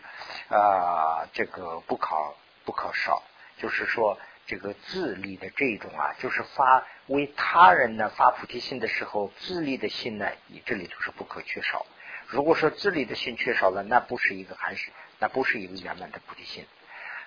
[0.50, 2.34] 啊，这个不考
[2.64, 3.22] 不可少，
[3.58, 11.86] 就是说这个自利的这种啊，就是发为他人呢发菩提心的时候，自利的心呢，你这里头是不可缺少。
[12.28, 16.66] 如果说自利的心缺少了，那不是一个还是那不是一个圆满的菩提心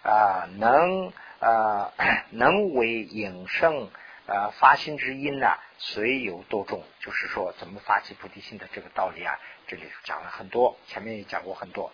[0.02, 0.48] 啊。
[0.56, 1.92] 能啊
[2.30, 3.90] 能为引生
[4.30, 11.92] 啊发心之因呢，虽有多重，就是说怎么发起菩提心的这个道理啊，这里讲了很多，前面也讲过很多。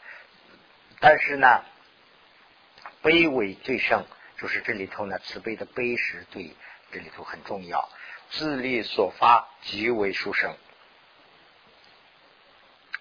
[1.01, 1.64] 但是呢，
[3.01, 4.05] 悲为最胜，
[4.38, 6.55] 就是这里头呢，慈悲的悲是对
[6.92, 7.88] 这里头很重要。
[8.29, 10.55] 自利所发极为殊胜。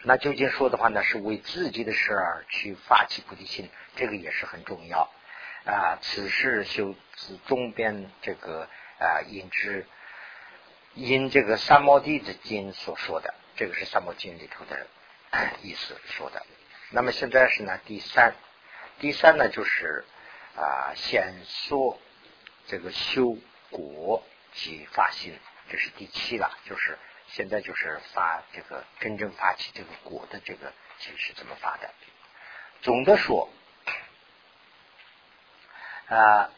[0.03, 5.09] 那究竟说的话呢，是为自己的事儿去发起菩提心，这个也是很重要
[5.65, 5.97] 啊。
[5.99, 8.69] 此事修自中边这个
[8.99, 9.85] 啊，引之
[10.93, 14.87] 因这个三摩地的经所说的，这个是三摩经里头的
[15.61, 16.45] 意思说的。
[16.91, 18.33] 那么现在是呢，第三，
[18.99, 20.05] 第三呢就是
[20.55, 21.99] 啊，先说
[22.67, 23.37] 这个修
[23.69, 25.37] 果及发心，
[25.69, 26.57] 这是第七了。
[26.65, 31.89] 就是现在就是发这个真正发起这个果的这个其实是怎么发的？
[32.81, 33.49] 总的说
[36.07, 36.49] 啊，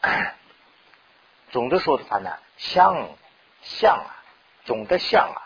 [1.50, 3.08] 总的说的话呢，相
[3.62, 4.22] 相啊，
[4.64, 5.42] 总的相啊。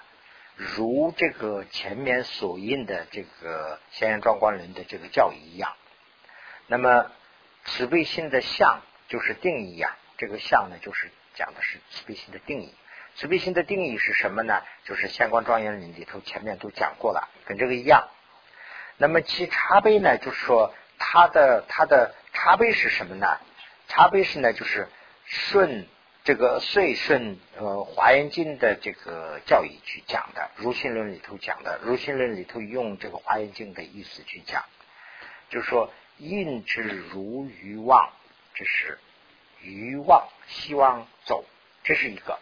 [0.57, 5.73] 如这个前面所印的这个《仙人庄观论》的这个教义一样，
[6.67, 7.11] 那么
[7.65, 9.97] 慈悲心的相就是定义呀。
[10.19, 12.75] 这个相呢，就是讲的是慈悲心的定义。
[13.17, 14.63] 慈悲心的定义是什么呢？
[14.85, 18.09] 就是《相关庄严论》里头前面都讲过了，跟这个一样。
[18.99, 23.39] 那么其茶杯呢，就是说它的它的茶杯是什么呢？
[23.89, 24.89] 茶杯是呢，就是
[25.33, 25.87] 顺
[26.25, 34.63] 这个遂顺呃华严经的这个教义去讲的，如心论里头讲的，如心论里头用这个华严经的意思去讲，
[35.49, 38.13] 就是说应之如欲望，
[38.55, 38.99] 这是
[39.63, 41.47] 欲望，希望走，
[41.83, 42.39] 这是一个。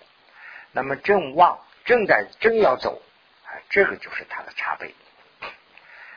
[0.72, 3.00] 那么正望正在正要走，
[3.44, 4.94] 啊，这个就是他的茶杯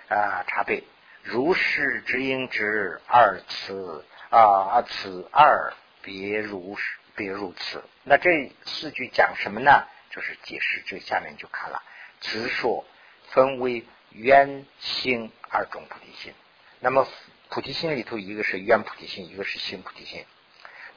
[0.09, 0.83] 啊，茶杯。
[1.21, 6.77] 如是之应之二次啊，此二别如
[7.15, 7.83] 别如此。
[8.03, 9.87] 那这四句讲什么呢？
[10.11, 11.81] 就是解释这下面就看了。
[12.21, 12.85] 此说
[13.29, 16.33] 分为圆心二种菩提心。
[16.79, 17.07] 那么
[17.49, 20.25] 菩提心里头，一个是圆菩提心，一个是心菩提心。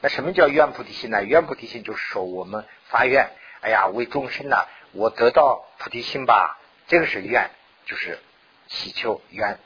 [0.03, 1.25] 那什么叫圆菩提心呢？
[1.25, 3.31] 圆菩提心就是说我们发愿，
[3.63, 4.57] 哎呀，为众生呢，
[4.93, 7.51] 我得到菩提心吧，这个是愿，
[7.87, 8.19] 就是
[8.67, 9.59] 祈求愿。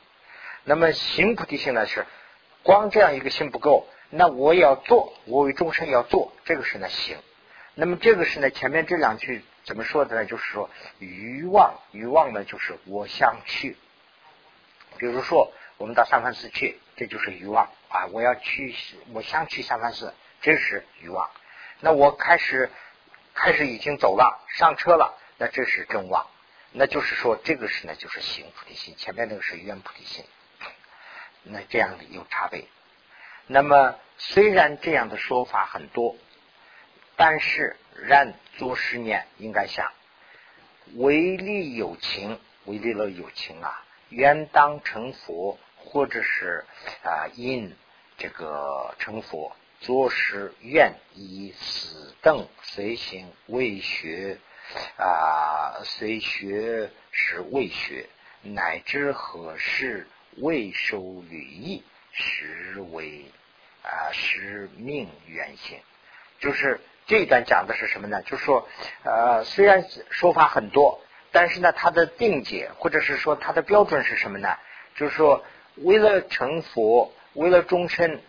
[0.62, 2.06] 那么行菩提心呢是
[2.62, 7.16] 光这样一个心不够，那我要做，我为众生要做，这个是呢行。
[7.74, 10.24] 那么这个是呢前面这两句怎么说的呢？
[10.26, 10.68] 就是说
[10.98, 13.76] 欲望，欲望呢就是我想去。
[14.98, 18.06] 比如说我们到三藩寺去，这就是欲望啊！
[18.12, 18.74] 我要去，
[19.12, 21.30] 我想去三藩寺，这是欲望。
[21.78, 22.68] 那我开始
[23.32, 26.26] 开始已经走了，上车了，那这是正望。
[26.72, 30.24] 那就是说这个是呢就是行菩提心，前面那个是愿菩提心。
[31.44, 32.64] 那这样的有差别。
[33.52, 36.16] 那么虽然这样的说法很多，
[37.16, 39.90] 但是然做十年应该想，
[40.94, 46.64] 唯利有情，唯利了有情啊，愿当成佛，或者是
[47.02, 47.74] 啊因
[48.18, 54.38] 这个成佛，做事愿以死等随行未学
[54.96, 58.08] 啊，随学是未学，
[58.42, 60.06] 乃至何事。
[60.36, 61.82] 未受履意，
[62.12, 63.24] 实为
[63.82, 65.78] 啊实命原性。
[66.38, 68.22] 就是这一段讲的是什么呢？
[68.22, 68.68] 就是说，
[69.04, 71.00] 呃，虽然说法很多，
[71.32, 74.56] 但是呢，它的定解或者是说它的标准是什么呢？
[74.96, 75.44] 就是说，
[75.76, 78.20] 为了成佛，为了终身，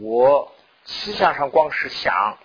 [0.00, 0.52] 我
[0.84, 2.38] 思想上光是想，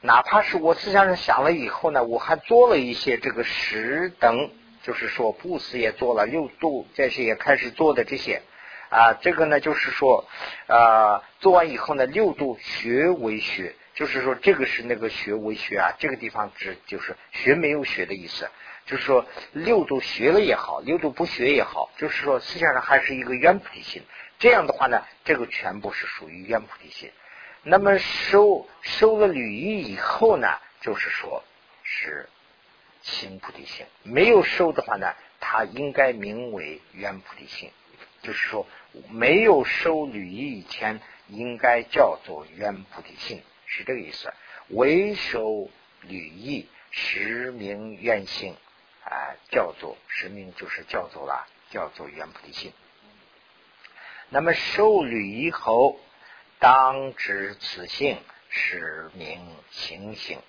[0.00, 4.50] 哪怕是我思想上想了以后呢，我还做了一些这个实等。
[4.82, 8.42] 就是说，布施也做了，六度这些也开始做的这些
[8.94, 10.24] 啊，这个呢，就是说
[10.68, 18.48] 啊，做完以后呢，六度学为学，就是说这个是那个学为学啊，这个地方指就是学没有学的意思，
[18.86, 24.02] 就是说六度学了也好，六度不学也好，就是说思想上还是一个圆菩提心。
[24.38, 27.10] 这样的话呢，这个全部是属于圆菩提心。
[27.64, 30.46] 那么收收了履仪以后呢，
[30.80, 31.42] 就是说
[31.82, 32.28] 是。
[33.06, 37.70] 行菩提心没有收的话呢，它应该名为圆菩提心。
[38.24, 38.66] 就是说，
[39.10, 44.32] 没有收履仪以前，应该叫做圆菩提心，是这个意思。
[44.70, 48.56] 唯收履仪，实名圆性
[49.04, 52.72] 啊，叫做实名就是叫做了，叫做圆菩提心。
[54.30, 56.00] 那么受履仪后，
[56.58, 59.38] 当知此性，实名
[59.70, 60.40] 行性。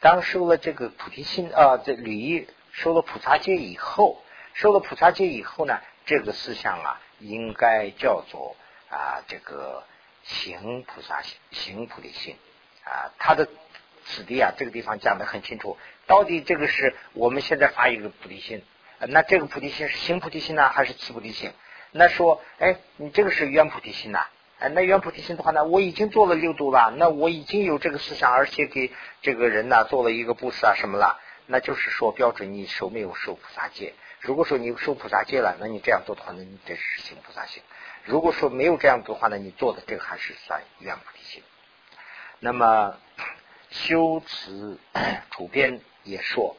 [0.00, 8.56] 当收了这个菩提心啊，这履仪收了菩萨戒以后，收了菩萨戒以后呢，这个思想啊，应该叫做
[8.90, 9.84] 啊这个
[10.22, 12.36] 行菩萨行行菩提心
[12.84, 13.10] 啊。
[13.18, 13.48] 他的
[14.04, 18.62] 此地啊，这个地方讲的很清楚，到底这个是我们现在发一个菩提心，
[19.08, 21.50] 那这个菩提心是行菩提心呢，还是慈菩提心？
[21.92, 24.26] 那说，哎，你这个是圆菩提心呐。
[24.58, 33.94] 哎，那圆菩提心的话呢，我已经做了六度了，那我已经有这个思想，而且给这个人呢做了一个布施啊什么了，那就是说标准你受没有受菩萨戒？
[34.24, 37.62] 如果说你受菩萨戒了，那你这样做的话，那你这是行菩萨行；
[38.04, 41.42] 如果说没有这样做的话呢，你做的这个还是算圆菩提心。
[42.40, 42.96] 那么
[43.68, 44.78] 修辞
[45.30, 46.56] 主编也说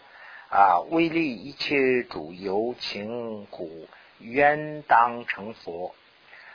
[0.52, 5.96] 啊，为利一切主由情故，愿当成佛。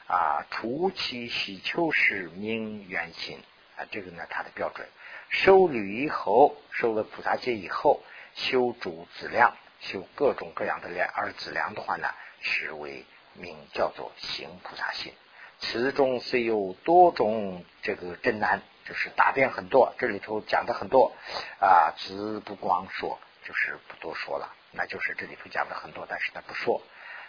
[0.06, 3.38] 啊，初期喜求是名原心
[3.76, 4.88] 啊，这个呢，它的标准。
[5.28, 8.00] 受履以后，受了菩萨戒以后，
[8.34, 12.08] 修诸资粮，修各种各样的量，而资粮的话呢，
[12.40, 13.04] 是为
[13.34, 15.12] 名叫做行菩萨心。
[15.58, 21.12] 此中虽有多种这个真难，就是答辩很多，这里头讲的很多
[21.60, 26.80] 啊，只不光说，就是不多说了，那就是这里头讲的很多，但是他不说。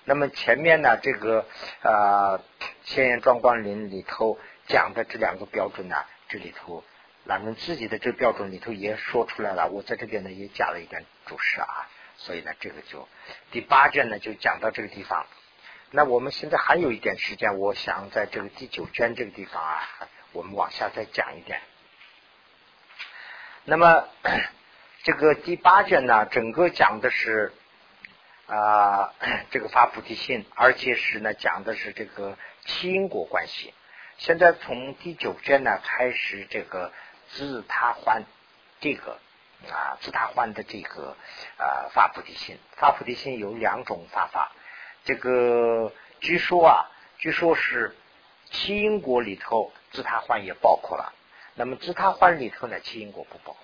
[0.06, 1.46] 那么前面呢，这个
[1.82, 2.38] 啊
[2.86, 5.96] 《千言庄光林》里头讲的这两个标准呢，
[6.28, 6.84] 这里头
[7.28, 9.68] 咱们自己的这个标准里头也说出来了。
[9.68, 11.88] 我在这边呢也加了一点注释啊，
[12.26, 13.08] 所以呢这个就
[13.52, 15.26] 第八卷呢就讲到这个地方。
[15.90, 19.84] 那我们现在还有一点时间，我想在这个第九卷这个地方啊，
[20.32, 21.60] 我们往下再讲一点。
[23.66, 24.08] 那么
[25.04, 27.52] 这个第八卷呢，整个讲的是
[28.46, 29.14] 啊
[29.50, 32.38] 这个发菩提心，而且是呢讲的是这个
[32.84, 33.74] 因果关系。
[34.18, 36.94] 现在从第九卷呢开始，这个
[37.30, 38.24] 自他还
[38.80, 39.20] 这个
[39.70, 41.16] 啊自他还的这个
[41.58, 44.52] 啊发菩提心，发菩提心有两种发法。
[45.04, 47.96] 这个据说啊，据说是
[48.50, 51.14] 七因果里头自他还也包括了。
[51.54, 53.58] 那么自他还里头呢，七因果不包括，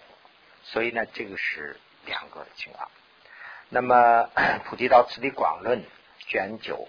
[0.64, 2.89] 所以呢，这个是两个情况。
[3.70, 3.95] 那么
[4.66, 5.82] 《菩提道次第广论》
[6.28, 6.88] 卷九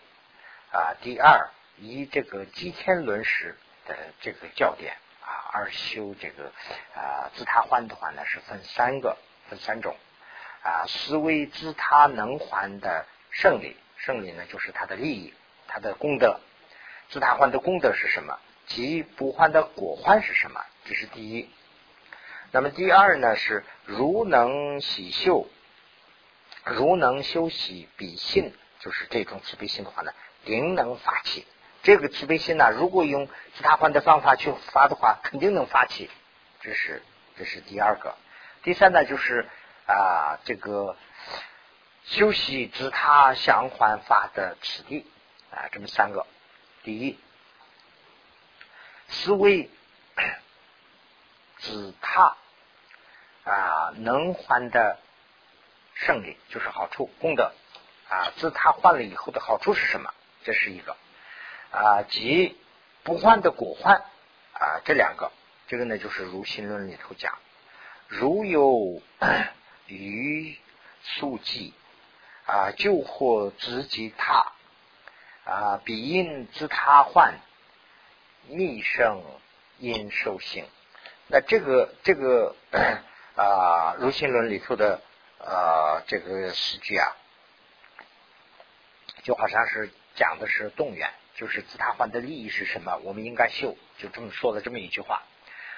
[0.73, 3.57] 啊，第二以这个基天轮时
[3.87, 4.97] 的这个教典
[5.29, 6.51] 啊，而修这个
[6.95, 9.19] 啊自他还的话呢，是分三个，
[9.51, 9.95] 分三种
[10.63, 13.77] 啊，思维自他能还的胜利。
[13.99, 15.35] 胜利呢，就是他的利益，
[15.67, 16.41] 他的功德。
[17.11, 18.39] 自他还的功德是什么？
[18.67, 20.65] 即不还的果患是什么？
[20.85, 21.51] 这是第一。
[22.53, 25.47] 那么第二呢，是如能喜修，
[26.65, 30.13] 如能修习比心，就是这种慈悲心的话呢，
[30.45, 31.47] 定能发起。
[31.89, 36.11] 这个慈悲心呢，如果用自他换的方法去发的话，肯定能发起。
[36.61, 37.03] 这是
[37.39, 38.15] 这是第二个。
[38.63, 39.47] 第三呢，就是
[39.87, 40.95] 啊，这个。
[42.05, 45.07] 修习自他相还法的此地
[45.51, 46.27] 啊，这么三个。
[46.83, 47.19] 第一，
[49.09, 49.71] 思维
[51.57, 52.37] 自他
[53.45, 54.99] 啊能还的
[55.95, 57.53] 胜利就是好处功德
[58.11, 60.13] 啊，自他换了以后的好处是什么？
[60.45, 60.95] 这是一个
[61.71, 62.57] 啊，即
[63.03, 63.97] 不患的果患
[64.53, 65.33] 啊，这两个，
[65.67, 67.39] 这个呢就是如心论里头讲，
[68.09, 69.03] 如有
[69.87, 70.57] 余
[71.03, 71.75] 数记。
[72.51, 74.53] 啊，救祸自己他
[75.45, 77.35] 啊，彼因知他患，
[78.47, 79.23] 密生
[79.77, 80.67] 因受性。
[81.27, 82.57] 那这个这个
[83.37, 85.03] 啊，如心论里头的
[85.45, 87.15] 啊，这个诗句啊，
[89.25, 95.23] 就好像是讲的是动员，就是自他患的利益是什么，我们应该修，就这么说了这么一句话。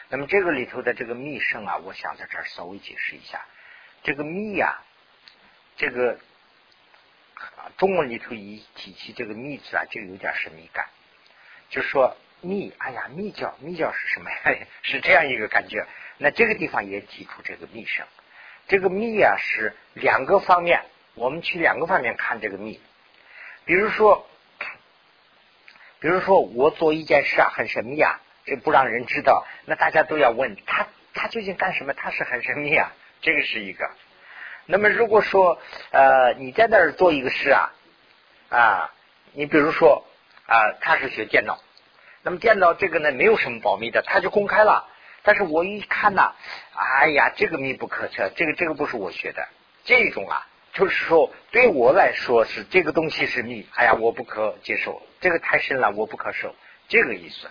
[0.09, 3.45] 那么这个里头的这个密圣啊，我想在这儿稍微解释一下，
[4.03, 4.81] 这个密呀，
[5.77, 6.19] 这个。
[7.79, 10.87] 中文里头一提起这个密字啊，就有点神秘感。
[11.71, 14.67] 就说密，哎呀，密教，密教是什么呀？
[14.83, 15.87] 是这样一个感觉。
[16.19, 18.07] 那这个地方也提出这个密声。
[18.69, 20.83] 这个密啊，是两个方面，
[21.15, 22.79] 我们去两个方面看这个密。
[23.65, 24.29] 比如说，
[26.01, 31.93] 比如说我做一件事啊，很神秘啊，这不让人知道，那大家都要问他，他究竟干什么？
[31.93, 33.91] 他是很神秘啊，这个是一个。
[34.67, 35.59] 那么如果说
[35.91, 37.73] 呃你在那儿做一个事啊
[38.49, 38.91] 啊，
[39.33, 40.05] 你比如说
[40.47, 41.61] 啊他是学电脑，
[42.23, 44.89] 那么电脑这个呢没有什么保密的，他就公开了。
[45.23, 46.33] 但是我一看呐，
[46.73, 49.47] 哎呀这个密不可测，这个这个不是我学的，
[49.85, 56.55] 这种啊就是说对我来说是这个东西是密，哎呀我不可接受，这个太深了我不可受，
[56.89, 57.49] 这个意思。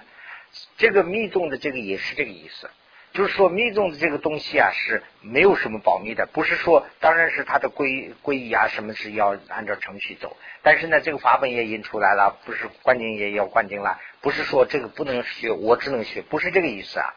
[0.78, 2.70] 这个密宗的这个也是这个意思。
[3.12, 17.16] 就是说密宗的这个东西啊是没有什么保密的，不是说当然是它的皈皈依啊什么是要按照程序走，但是呢这个法本也印出来了，不是观经也要观经了，不是说这个不能学，我只能学，不是这个意思啊。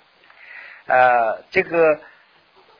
[0.86, 2.00] 呃，这个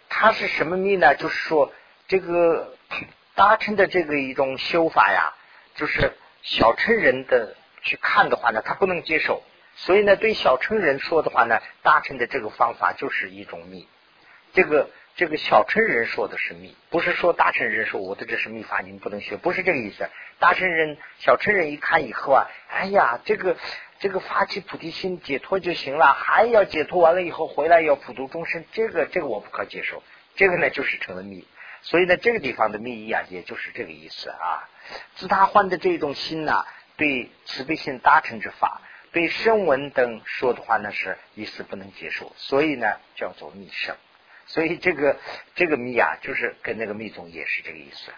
[0.09, 1.15] 它是什么密呢？
[1.15, 1.71] 就是说
[2.09, 2.75] 这个
[3.35, 5.35] 大乘的这个一种修法呀，
[5.75, 6.13] 就是
[6.43, 9.43] 小乘人的去看的话呢，他不能接受。
[9.75, 13.89] 所以呢，对小乘人说的话呢，大乘的这个方法就是一种密。
[14.53, 20.11] 这个这个小乘人说的是密，不是说大乘人说我的这是密法，你们不能学，不是这个意思。
[20.39, 23.57] 大乘人、小乘人一看以后啊，哎呀，这个
[23.99, 30.03] 这个发起菩提心解脱就行了，还要解脱完了以后回来要普度众生，这个这个我不可接受。
[30.37, 31.47] 这个呢就是成了密。
[31.83, 34.69] 所以呢，这个地方的密意啊，也就是这个意思啊。
[35.17, 36.65] 自他换的这种心呐，
[36.97, 38.81] 对慈悲心大乘之法。
[39.13, 43.95] 对声闻等说的话呢是一丝不能接受，所以呢叫做密声。
[44.47, 45.19] 所以这个
[45.55, 48.11] 这个密啊，就是跟那个密宗也是这个意思。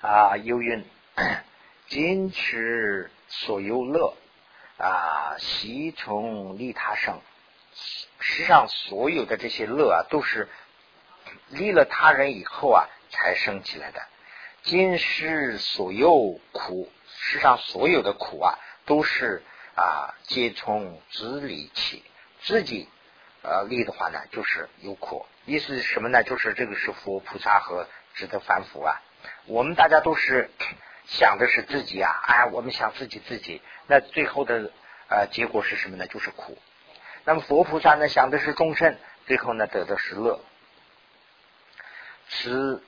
[0.00, 0.84] 啊，有云：
[1.88, 4.14] 今持所有乐
[4.78, 7.20] 啊，悉从利他生。
[8.20, 10.48] 实际上，所有的这些乐啊，都是
[11.48, 14.02] 利了他人以后啊才生起来的。
[14.62, 18.58] 今世所有苦，世上所有的苦啊。
[18.86, 19.42] 都是
[19.74, 22.04] 啊，皆从自理起，
[22.42, 22.88] 自己
[23.42, 25.26] 呃利的话呢，就是有苦。
[25.44, 26.22] 意思是什么呢？
[26.22, 29.02] 就是这个是佛菩萨和值得反腐啊。
[29.46, 30.52] 我们大家都是
[31.06, 34.70] 想的是自己啊，哎，我们想自己自己，那最后的
[35.08, 36.06] 呃，结果是什么呢？
[36.06, 36.56] 就是苦。
[37.24, 38.96] 那么佛菩萨呢，想的是众生，
[39.26, 40.38] 最后呢，得的是乐。
[42.28, 42.82] 此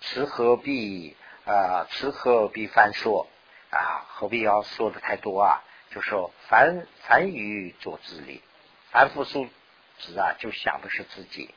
[0.00, 1.86] 此何必啊？
[1.90, 3.26] 此何必翻说
[3.70, 4.06] 啊？
[4.08, 5.62] 何必要说的太多啊？
[5.90, 8.42] 就说凡凡语做自利，
[8.90, 9.48] 凡夫俗
[9.98, 11.54] 子啊，就想的是自己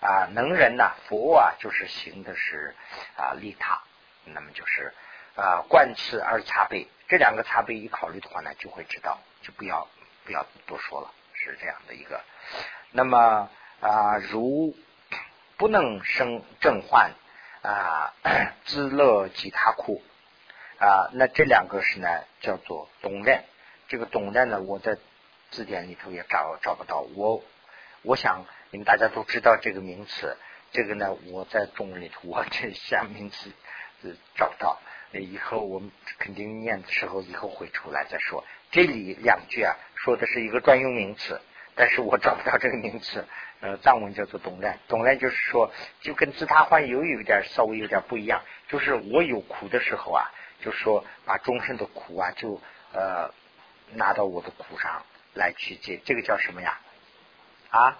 [0.00, 0.26] 啊。
[0.32, 2.74] 能人呐，佛啊，就是行的是
[3.16, 3.82] 啊利他。
[4.24, 4.94] 那么就是
[5.34, 9.88] 啊，观此而茶杯，这两个茶杯一考虑的话呢，就会知道，就不要
[10.24, 12.20] 不要多说了，是这样的一个。
[12.92, 14.76] 那么啊，如
[15.62, 17.12] 不能生正患
[17.62, 18.12] 啊，
[18.64, 20.02] 自乐即他苦
[20.80, 22.08] 啊，那这两个是呢，
[22.40, 23.44] 叫做懂认。
[23.86, 24.98] 这个懂认呢，我在
[25.52, 27.06] 字典里头也找找不到。
[27.14, 27.44] 我
[28.02, 30.36] 我想你们大家都知道这个名词，
[30.72, 33.52] 这个呢，我在中文里头我这下名词。
[34.34, 34.80] 找不到，
[35.12, 38.44] 以后我们肯定念的时候，以后会出来再说。
[38.72, 41.40] 这里两句啊，说的是一个专用名词，
[41.76, 43.24] 但是我找不到这个名词。
[43.62, 48.42] 呃，藏文叫做“懂然”，懂然就是说，就跟自他欢有有点稍微有点不一样。
[48.66, 52.60] 就是我有苦的时候啊，就说把终身的苦啊，就
[52.92, 53.32] 呃
[53.92, 56.80] 拿到我的苦上来去解，这个叫什么呀？
[57.70, 57.98] 啊，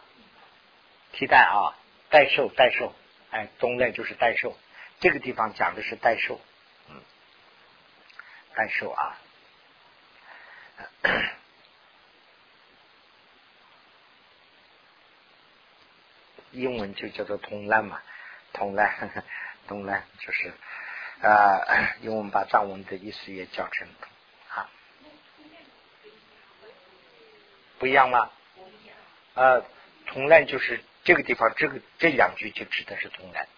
[1.12, 1.78] 替代啊，
[2.10, 2.92] 代受，代受，
[3.30, 4.56] 哎，懂然就是代受。
[4.98, 6.40] 这个地方讲的是代受，
[6.88, 7.00] 嗯，
[8.56, 9.16] 代受啊，
[16.52, 18.00] 英文就叫做通烂嘛，
[18.52, 19.24] 通烂，
[19.68, 20.52] 通烂就是
[21.22, 23.88] 啊， 因为我们把藏文的意思也叫成
[24.48, 24.68] 啊，
[27.78, 28.30] 不一样吗？
[29.34, 29.64] 呃，
[30.06, 33.48] 通烂就是这个地方，这个这两句就指的是通烂。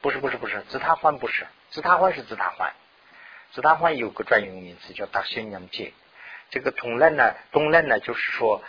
[0.00, 2.72] 不是不是不是，紫他欢不是，紫他欢是紫他欢，
[3.50, 5.92] 紫他欢有个专用名词叫大仙娘界。
[6.48, 8.62] 这个同烂呢，同人呢，就是说，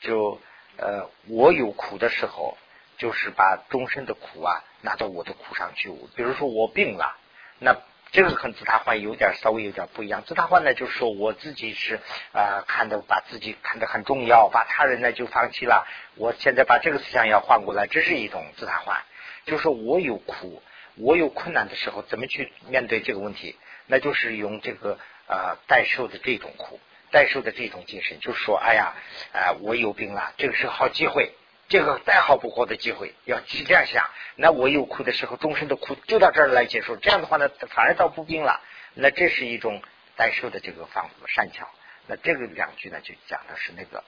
[0.00, 0.38] 就
[0.82, 2.58] 呃，我有苦的时候，
[2.98, 5.90] 就是把终身的苦啊拿到我的苦上去。
[6.16, 7.16] 比如说我病了，
[7.60, 7.76] 那
[8.10, 10.24] 这个跟自他患有点稍微有点不一样。
[10.26, 12.00] 自他患呢，就是说我自己是
[12.32, 15.86] 啊看的把自己看得很重要，把他人呢就放弃了。
[16.16, 19.02] 我现在把这个思想要换过来，这是一种自他患，
[19.46, 20.62] 就是说我有苦。
[20.96, 23.56] 我有困难的时候，怎么去面对这个问题？
[23.86, 26.78] 那就是用这个呃代受的这种苦，
[27.12, 28.94] 代受的这种精神，就是说，哎呀，
[29.32, 31.34] 啊，我有病了，这个是好机会，
[31.68, 34.10] 这个再好不过的机会，要去这样想。
[34.34, 36.96] 那我有苦的时候，终身的苦就到这儿来结束。
[36.96, 38.60] 这样的话呢，反而倒不病了。
[38.94, 39.82] 那这是一种
[40.16, 41.68] 代受的这个方善巧。
[42.06, 44.02] 那这个两句呢，就讲的是那个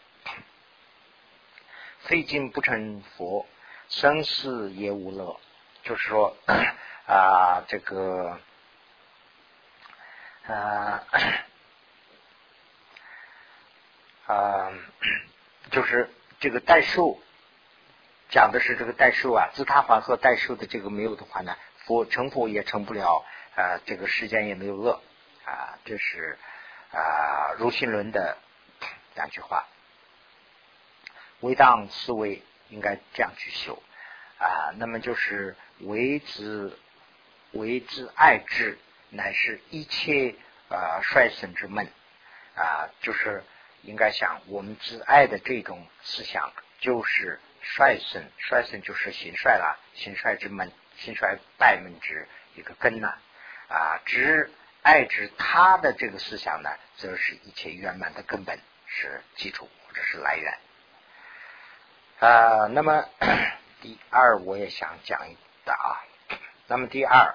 [2.00, 3.46] 费尽不成佛，
[3.88, 5.38] 生死也无乐。
[5.84, 6.34] 就是说
[7.06, 8.38] 啊，这个
[10.46, 11.04] 啊
[14.26, 14.72] 啊，
[15.70, 16.10] 就是
[16.40, 17.22] 这个代数
[18.30, 25.02] 讲的是这个代数啊，自他还和代数的这个没有的话呢，佛成佛也成不了啊，这个世间也没有恶
[25.44, 26.38] 啊，这是
[26.92, 28.38] 啊如心论的
[29.14, 29.66] 两句话，
[31.40, 33.82] 为当思维应该这样去修。
[34.36, 36.76] 啊，那么就是为之
[37.52, 38.76] 为之爱之，
[39.10, 40.34] 乃是一切
[40.68, 41.86] 啊衰损之门
[42.56, 43.44] 啊，就是
[43.84, 53.14] 应该想我们之爱的这种思想，就是衰损，衰损就是心率了，心率之门，心衰败门之一个根呐
[53.68, 54.50] 啊，之
[54.82, 60.58] 爱之他的这个思想呢，则是一切圆满的根本，是基础或者是来源
[62.20, 63.08] 啊，那么。
[63.84, 66.00] 第二，我也想讲一的啊。
[66.68, 67.34] 那么第二，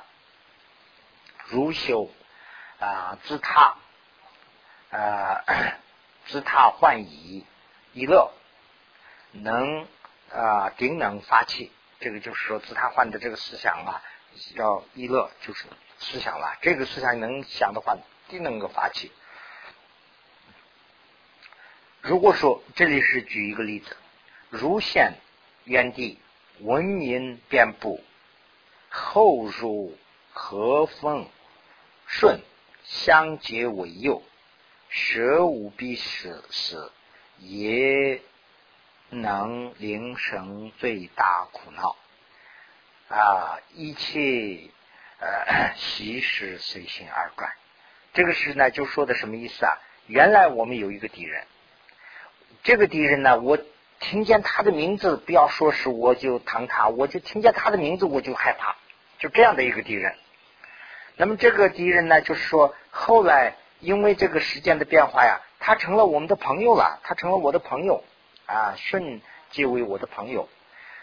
[1.46, 2.10] 如修
[2.80, 3.78] 啊，自他
[4.90, 5.44] 啊，
[6.30, 7.46] 自他换以
[7.94, 8.32] 一乐，
[9.32, 9.86] 能
[10.32, 11.72] 啊顶能发起。
[12.00, 14.02] 这个就是说，自他换的这个思想啊，
[14.56, 15.66] 要一乐就是
[16.00, 16.58] 思想了。
[16.62, 17.98] 这个思想能想的话，
[18.30, 19.12] 定能够发起。
[22.02, 23.98] 如果说这里是举一个例子，
[24.50, 25.16] 如现
[25.66, 26.20] 原地。
[26.62, 28.04] 文明遍布，
[28.90, 29.98] 后入
[30.34, 31.26] 和风
[32.06, 32.42] 顺，
[32.84, 34.22] 相结为右，
[34.90, 36.92] 舍无必死死，
[37.38, 38.22] 也
[39.10, 41.96] 能灵生最大苦恼。
[43.10, 44.70] 啊，一切
[45.20, 47.52] 呃习事随心而转。
[48.14, 49.78] 这个是呢，就说的什么意思啊？
[50.08, 51.44] 原来我们有一个敌人，
[52.64, 53.58] 这个敌人呢，我。
[54.02, 58.78] 听见他的名字，不要说是我就疼他，我就听见他的名字我就害怕，
[59.18, 60.16] 就这样的一个敌人。
[61.18, 68.04] 那么这个敌人呢，就是说后来因为这个时间的变化呀，他成了我们的朋友了，他成了我的朋友
[68.46, 69.22] 啊，顺
[69.52, 70.50] 即为我的朋友。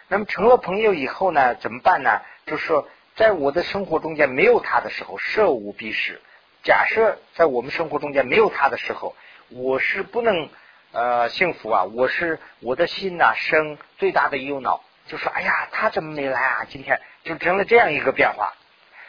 [0.08, 2.20] 那么成了朋友以后呢，怎么办呢？
[2.46, 6.20] 就是说，在我的生活中间没有他的时候，设无必事。
[6.62, 9.16] 假设在我们生活中间没有他的时候，
[9.48, 10.48] 我是不能
[10.92, 11.84] 呃幸福啊！
[11.84, 16.64] 我是我的心呐生最大的忧恼，就说哎呀，他怎么没来啊？
[16.68, 18.52] 今天就成了这样一个变化，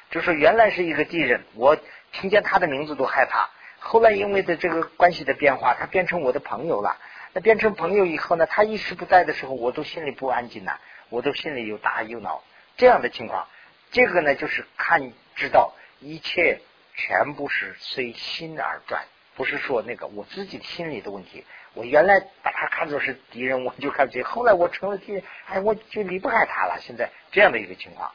[0.10, 1.78] 就是原来是一个敌人，我
[2.12, 3.50] 听见他的名字都害怕。
[3.90, 6.98] 后来因为的这个关系的变化，他变成我的朋友了。
[7.32, 10.78] 那变成朋友以后呢，他一时不在的时候，我都心里不安静呐。
[11.08, 12.44] 我都心里有大忧恼，
[12.76, 13.48] 这样的情况，
[13.92, 16.60] 这个呢就是看知道一切
[16.96, 21.46] 全部是随心而转，不是说那个我自己心里的问题。
[21.74, 26.78] 我原来把他看作是敌人，我就看不起；后来我成了敌人，哎，我就离不开他了。
[26.82, 28.12] 现在这样的一个情况，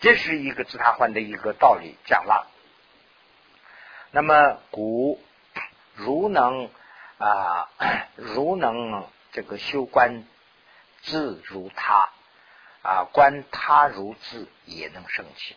[0.00, 2.50] 这是一个自他换的一个道理讲了。
[4.14, 5.20] 那么古
[5.96, 6.70] 如能
[7.18, 7.68] 啊，
[8.14, 10.22] 如能这个修观
[11.02, 12.10] 自如他。
[12.82, 15.56] 啊，观他如自也能生气。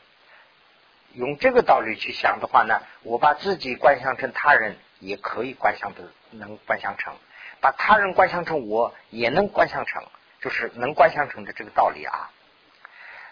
[1.14, 7.14] 用这个道理去想的话呢，我把自己观想成他人，也可以观想的，能观想成；
[7.60, 10.03] 把他人观想成我，也能观想成，
[10.41, 12.32] 就是能观想成的这个道理啊。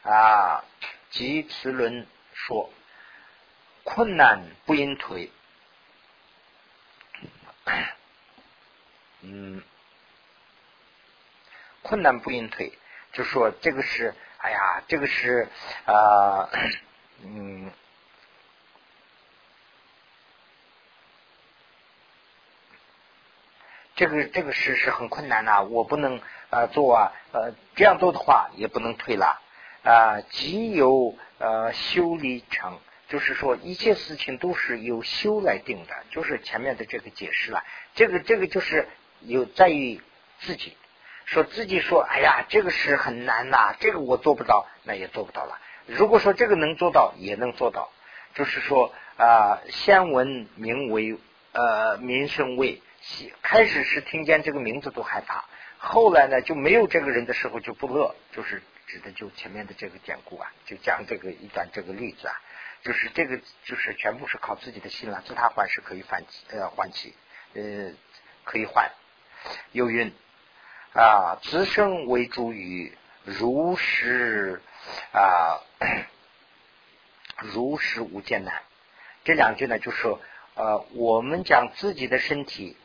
[0.04, 0.66] 啊，
[1.10, 2.70] 即此论说，
[3.86, 5.32] 困难不应退。
[9.22, 9.64] 嗯，
[11.82, 12.78] 困难不应退。
[13.14, 15.48] 就说这个是，哎呀，这个是
[15.86, 16.50] 啊，
[17.24, 17.72] 嗯，
[23.96, 26.20] 这个这个事是很困难呐，我不能
[26.50, 29.42] 啊做啊，呃，这样做的话也不能退了
[29.84, 30.20] 啊。
[30.22, 37.64] 即由呃修理成，就是说一切事情都是由修来定的，就是前面的这个解释了。
[37.94, 38.88] 这个这个就是
[39.22, 40.02] 有在于
[40.40, 40.76] 自己。
[41.28, 45.60] 说自己说，哎呀，这个是很难呐，这个我做不到，那也做不到了。
[45.88, 47.90] 如果说这个能做到，也能做到，
[48.36, 51.18] 就是说啊，先闻名为
[51.52, 52.80] 呃名声为，
[53.42, 55.46] 开始是听见这个名字都害怕，
[55.80, 62.36] 后来呢就没有这个人的时候就不乐，就是指的就前面的这个典故啊，就讲这个一段这个例子啊，
[62.86, 67.16] 就是这个就是全部是靠自己的心了，自他换是可以换呃换起
[67.56, 67.92] 呃
[68.44, 68.92] 可以换，
[69.72, 70.14] 有云。
[70.94, 74.62] 啊，自生为主语，如实
[75.12, 75.60] 啊，
[77.42, 78.62] 如实无艰难。
[79.26, 80.22] 这两句呢，就说
[80.54, 82.78] 呃，我们将自己的身体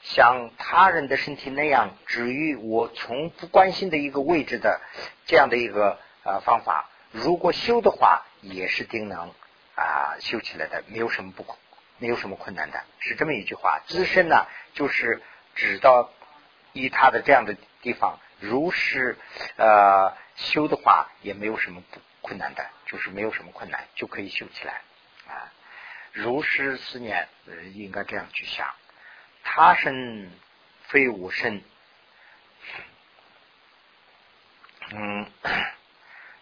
[0.00, 4.80] 像他人的身体那样置于我从不关心的一个位置的
[5.26, 9.32] 这样的一个呃方法，如果修的话，也是定能
[9.74, 11.46] 啊修起来的，没有什么不
[11.98, 13.80] 没有什么困难的，是这么一句话。
[13.86, 15.22] 自身呢，就是
[15.54, 16.10] 指到。
[16.72, 19.16] 以他的这样的地方，如是
[19.56, 24.82] 呃修的话，也没有什么不困难的，就是没有什么困难就可以修起来
[25.26, 25.50] 啊。
[26.12, 27.30] 如是思念，
[27.72, 28.74] 应该这样去想：
[29.42, 30.30] 他身
[30.82, 31.64] 非我身，
[34.90, 35.32] 嗯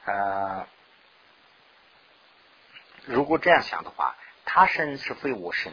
[0.06, 0.66] 呃，
[3.06, 5.72] 如果这样想的话，他身是非我身。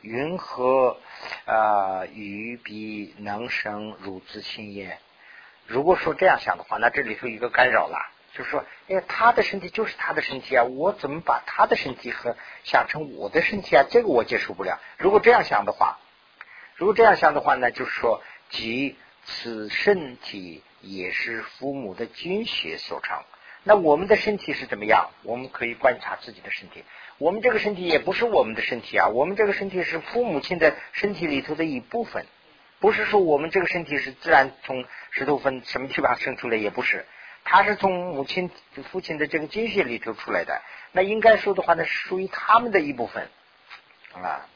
[0.00, 0.98] 云何
[1.44, 2.06] 啊？
[2.06, 4.98] 鱼比能生汝自心也？
[5.66, 7.98] 如果说这样想的话，那这里头一个干扰了，
[8.32, 13.84] 就是说，哎，他的身体就是他的身体啊，我怎么把他的身体和想成我的身体啊？
[13.88, 14.80] 这个我接受不了。
[14.98, 15.98] 如果这样想的话，
[16.74, 23.22] 如果这样想的话呢，就是说，即此身体也是父母的精血所成。
[23.64, 25.10] 那我们的身体是怎么样？
[25.22, 26.84] 我们可以观察自己的身体。
[27.18, 32.26] 我们这个身体也不是我们的身体啊，我们这个身体是父母亲的身体里头的一部分，
[32.80, 37.06] 不是说我们这个身体是自然从石头分什么地方生出来，也不是，
[37.44, 38.50] 它是从母亲、
[38.90, 40.60] 父亲的这个精血里头出来的。
[40.90, 43.28] 那应该说的话呢，是属于他们的一部分
[44.14, 44.48] 啊，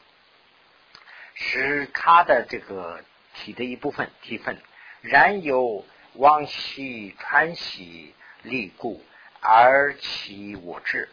[1.33, 2.99] 是他的这个
[3.35, 4.57] 体的一部分体分。
[4.99, 5.85] 然有
[6.15, 8.13] 往昔传习
[8.47, 9.01] 立故，
[9.39, 11.09] 而其我智。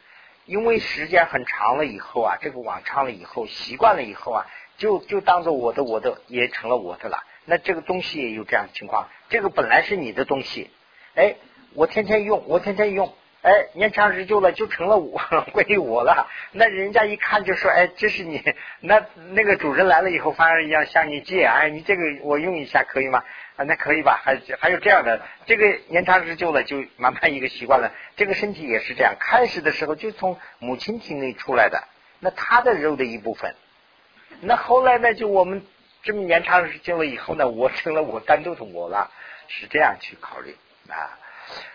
[0.47, 7.24] 因为时间很长了以后啊，这个网长了以后，习惯了以后啊，就就当做我的，我的也成了我的了。
[7.47, 10.70] 那这个东西也有这样的情况，这个本来是你的东西，
[11.14, 11.37] 哎，
[11.74, 13.14] 我天天用，我天天用，
[13.45, 15.20] 哎，年长日久了就成了我
[15.53, 16.30] 归我了。
[16.53, 18.42] 那人家一看就说，哎，这是你。
[18.80, 23.22] 那那个主人来了以后，反而要向你借，哎，你这个我用一下可以吗？
[23.57, 24.18] 啊，那可以吧？
[24.24, 27.92] 还还有这样的，这个年长日久了，就慢慢一个习惯了。
[28.16, 31.84] 这个身体也是这样，开始的时候就从母亲体内出来的，
[32.20, 33.55] 那他的肉的一部分
[34.40, 35.66] 那后来呢，就我们
[36.03, 39.11] 这么年长日久了以后呢，我成了我单独的我了，
[39.49, 40.57] 是这样去考虑
[40.88, 41.18] 啊。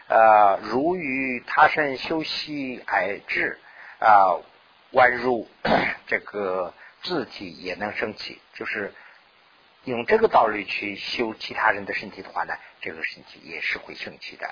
[0.07, 3.59] 呃，如于他身修习矮志
[3.99, 4.41] 啊，
[4.91, 5.47] 宛如
[6.07, 8.91] 这个自己也能生气，就是
[9.83, 14.47] 用这个道理去修其他人的身体的话呢，这个身体也是会生气的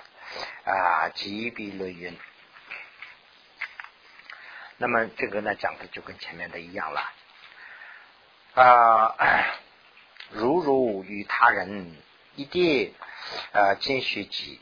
[0.63, 1.09] 啊。
[1.15, 2.15] 即比论云，
[4.77, 7.11] 那么这个呢讲的就跟前面的一样了
[8.53, 9.15] 啊，
[10.29, 11.95] 如如与他人
[12.35, 12.93] 一地
[13.53, 14.61] 啊，兼学己。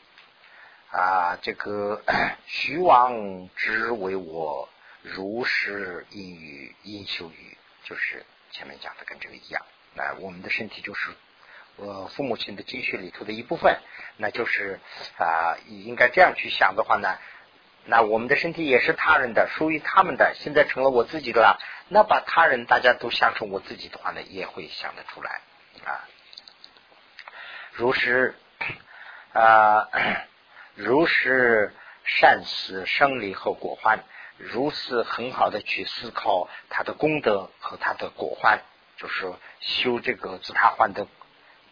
[0.90, 2.02] 啊，这个
[2.46, 4.68] 徐王之为我
[5.02, 9.62] 如是因语因修语，就是前面讲的跟这个一样。
[9.94, 11.10] 那我们的身体就是
[11.76, 13.78] 呃父母亲的精血里头的一部分，
[14.16, 14.80] 那就是
[15.18, 17.18] 啊应该这样去想的话呢，
[17.84, 21.58] 那我们的身体也是他人的，属于他们的，现在成了我自己的了。
[21.88, 25.40] 那把他人大家都想成我自己的话呢，也会想得出来
[25.84, 26.08] 啊。
[27.72, 28.34] 如是
[29.32, 29.88] 啊。
[30.76, 31.72] 如是
[32.04, 34.04] 善思生理和果患，
[34.36, 38.60] 如是很好的去思考他的功德和他的果患，
[38.98, 41.08] 就是修这个自他患的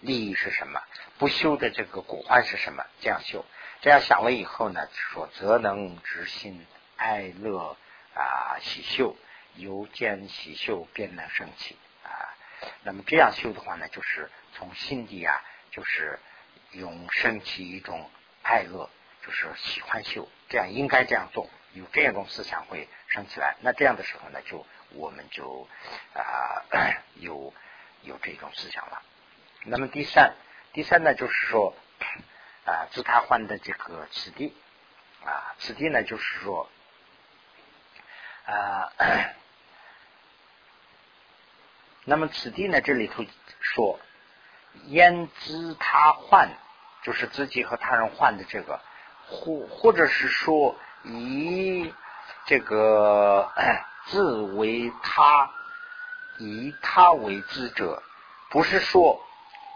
[0.01, 0.81] 利益是什么，
[1.19, 2.83] 不修的这个果患是什么？
[3.03, 3.45] 这样修，
[3.83, 7.77] 这样想了以后呢，说则能执心爱乐
[8.15, 9.15] 啊喜秀，
[9.57, 12.09] 由见喜秀便能生起啊。
[12.83, 16.19] 那么这样修的话呢，就是从心底啊，就是
[16.73, 18.11] 用升起一种。
[18.45, 18.89] 爱乐
[19.25, 23.57] 就是喜欢修，这样应该这样做，有这样一种思想会升起来。
[23.63, 25.67] 那这样的时候呢，就我们就
[26.15, 26.63] 啊
[27.17, 27.55] 有
[28.03, 29.03] 有这种思想了。
[29.65, 30.35] 那么第三，
[30.75, 31.75] 第三呢，就是说
[32.67, 34.55] 啊自他换的这个此地
[35.25, 36.69] 啊，此地呢，就是说
[38.45, 38.93] 啊，
[42.05, 43.25] 那么此地呢，这里头
[43.61, 43.99] 说
[44.89, 46.51] 焉知他换。
[47.05, 48.81] 就是自己和他人换的这个，
[49.29, 50.75] 或或者是说
[51.05, 51.93] 以
[52.47, 53.53] 这个
[54.07, 55.51] 自为他，
[56.39, 58.03] 以他为自者，
[58.51, 59.21] 不是说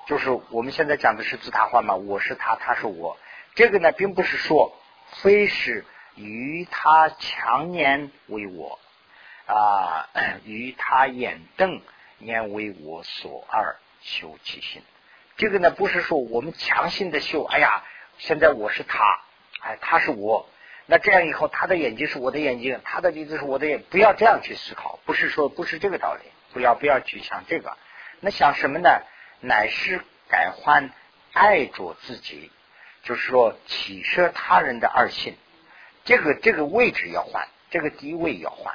[0.07, 1.95] 就是我们现在讲的是自他换嘛？
[1.95, 3.17] 我是他，他是我。
[3.55, 4.73] 这个呢，并不是说
[5.21, 8.79] 非是与他强年为我
[9.47, 10.09] 啊，
[10.45, 11.83] 与他眼瞪
[12.19, 14.83] 念为我所二修其心。
[15.39, 17.45] 这个呢，不是说我们强行的修。
[17.45, 17.85] 哎呀，
[18.19, 19.21] 现在我是他，
[19.61, 20.51] 哎，他是我。
[20.87, 24.99] 那这样以后，他的眼睛是我的眼睛，他的鼻子是我的眼，不要这样去思考。
[25.05, 27.77] 不是说不是这个道理，不要不要去想这个。
[28.19, 28.91] 那想什么呢？
[29.41, 30.91] 乃是改换
[31.33, 32.51] 爱着自己，
[33.05, 35.37] 就是说取舍他人的二心。
[36.05, 38.75] 这个这个位置要换，这个地位要换。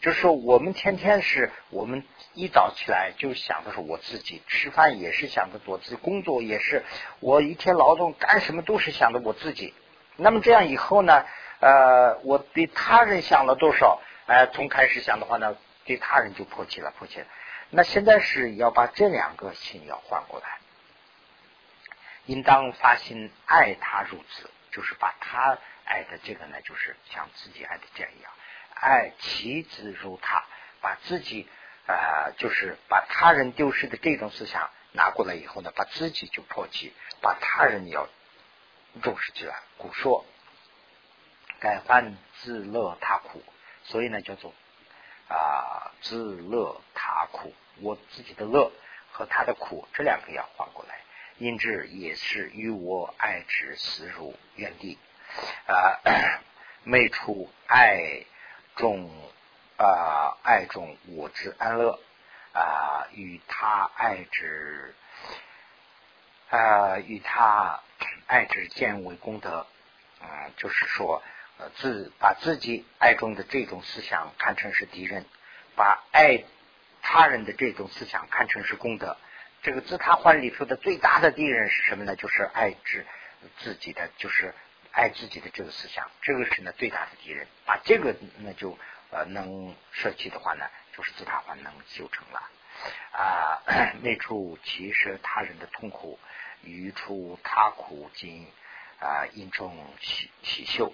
[0.00, 6.84] 就是说，我们天天是我们一早起来就想的是我自己，吃饭也是想着我自己，工作也是
[7.20, 9.74] 我一天劳动干什么都是想着我自己。
[10.16, 11.24] 那么这样以后呢，
[11.60, 14.00] 呃，我对他人想了多少？
[14.26, 17.26] 呃，从开始想的话呢，对他人就迫切了，迫切了。
[17.68, 20.58] 那现在是要把这两个心要换过来，
[22.26, 28.12] 应当发心爱他如此，就是把他爱的这个呢，就是像自己爱的这样。
[28.80, 30.44] 爱其子如他，
[30.80, 31.46] 把自己
[31.86, 38.08] 呃，就是把他人丢失的这种思想拿过来以后呢，把自己就破弃，把他人要
[39.02, 39.56] 重视起来。
[39.76, 40.24] 古说
[41.58, 43.42] 改换自乐他苦，
[43.84, 44.54] 所以呢叫做
[45.28, 47.52] 啊自乐他苦，
[47.82, 48.72] 我自己的乐
[49.12, 51.00] 和他的苦这两个要换过来。
[51.38, 54.98] 因之也是与我爱之死如原地
[55.66, 56.00] 啊，
[56.86, 58.24] 未出爱。
[58.76, 59.10] 众
[59.76, 61.98] 啊，爱重我之安乐
[62.52, 64.94] 啊，与他爱之
[66.50, 67.80] 啊，与他
[68.26, 69.66] 爱之见为功德
[70.20, 71.22] 啊，就是说
[71.76, 75.24] 自把自己爱中的这种思想看成是敌人，
[75.76, 76.44] 把爱
[77.02, 79.16] 他人的这种思想看成是功德。
[79.62, 82.16] 这个自他换里头的最大的敌人是什么呢？
[82.16, 83.06] 就是爱之
[83.58, 84.54] 自己的，就是。
[84.92, 87.46] 爱自己的这个思想，这个是呢最大的敌人。
[87.64, 88.76] 把这个那就
[89.10, 90.66] 呃能舍弃的话呢，
[90.96, 92.50] 就是自他化能修成了
[93.12, 93.62] 啊。
[94.02, 96.18] 内处其实他人的痛苦，
[96.62, 98.50] 余处他苦尽
[99.00, 100.92] 啊，因中喜喜秀，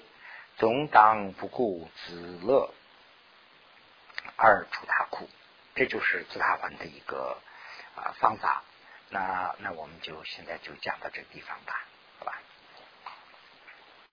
[0.57, 2.73] 总当不顾自乐
[4.37, 5.29] 而除他苦。
[5.75, 7.39] 这就是自他还的一个
[7.95, 8.63] 啊方法。
[9.09, 11.87] 那那我们就现在就讲到这个地方吧。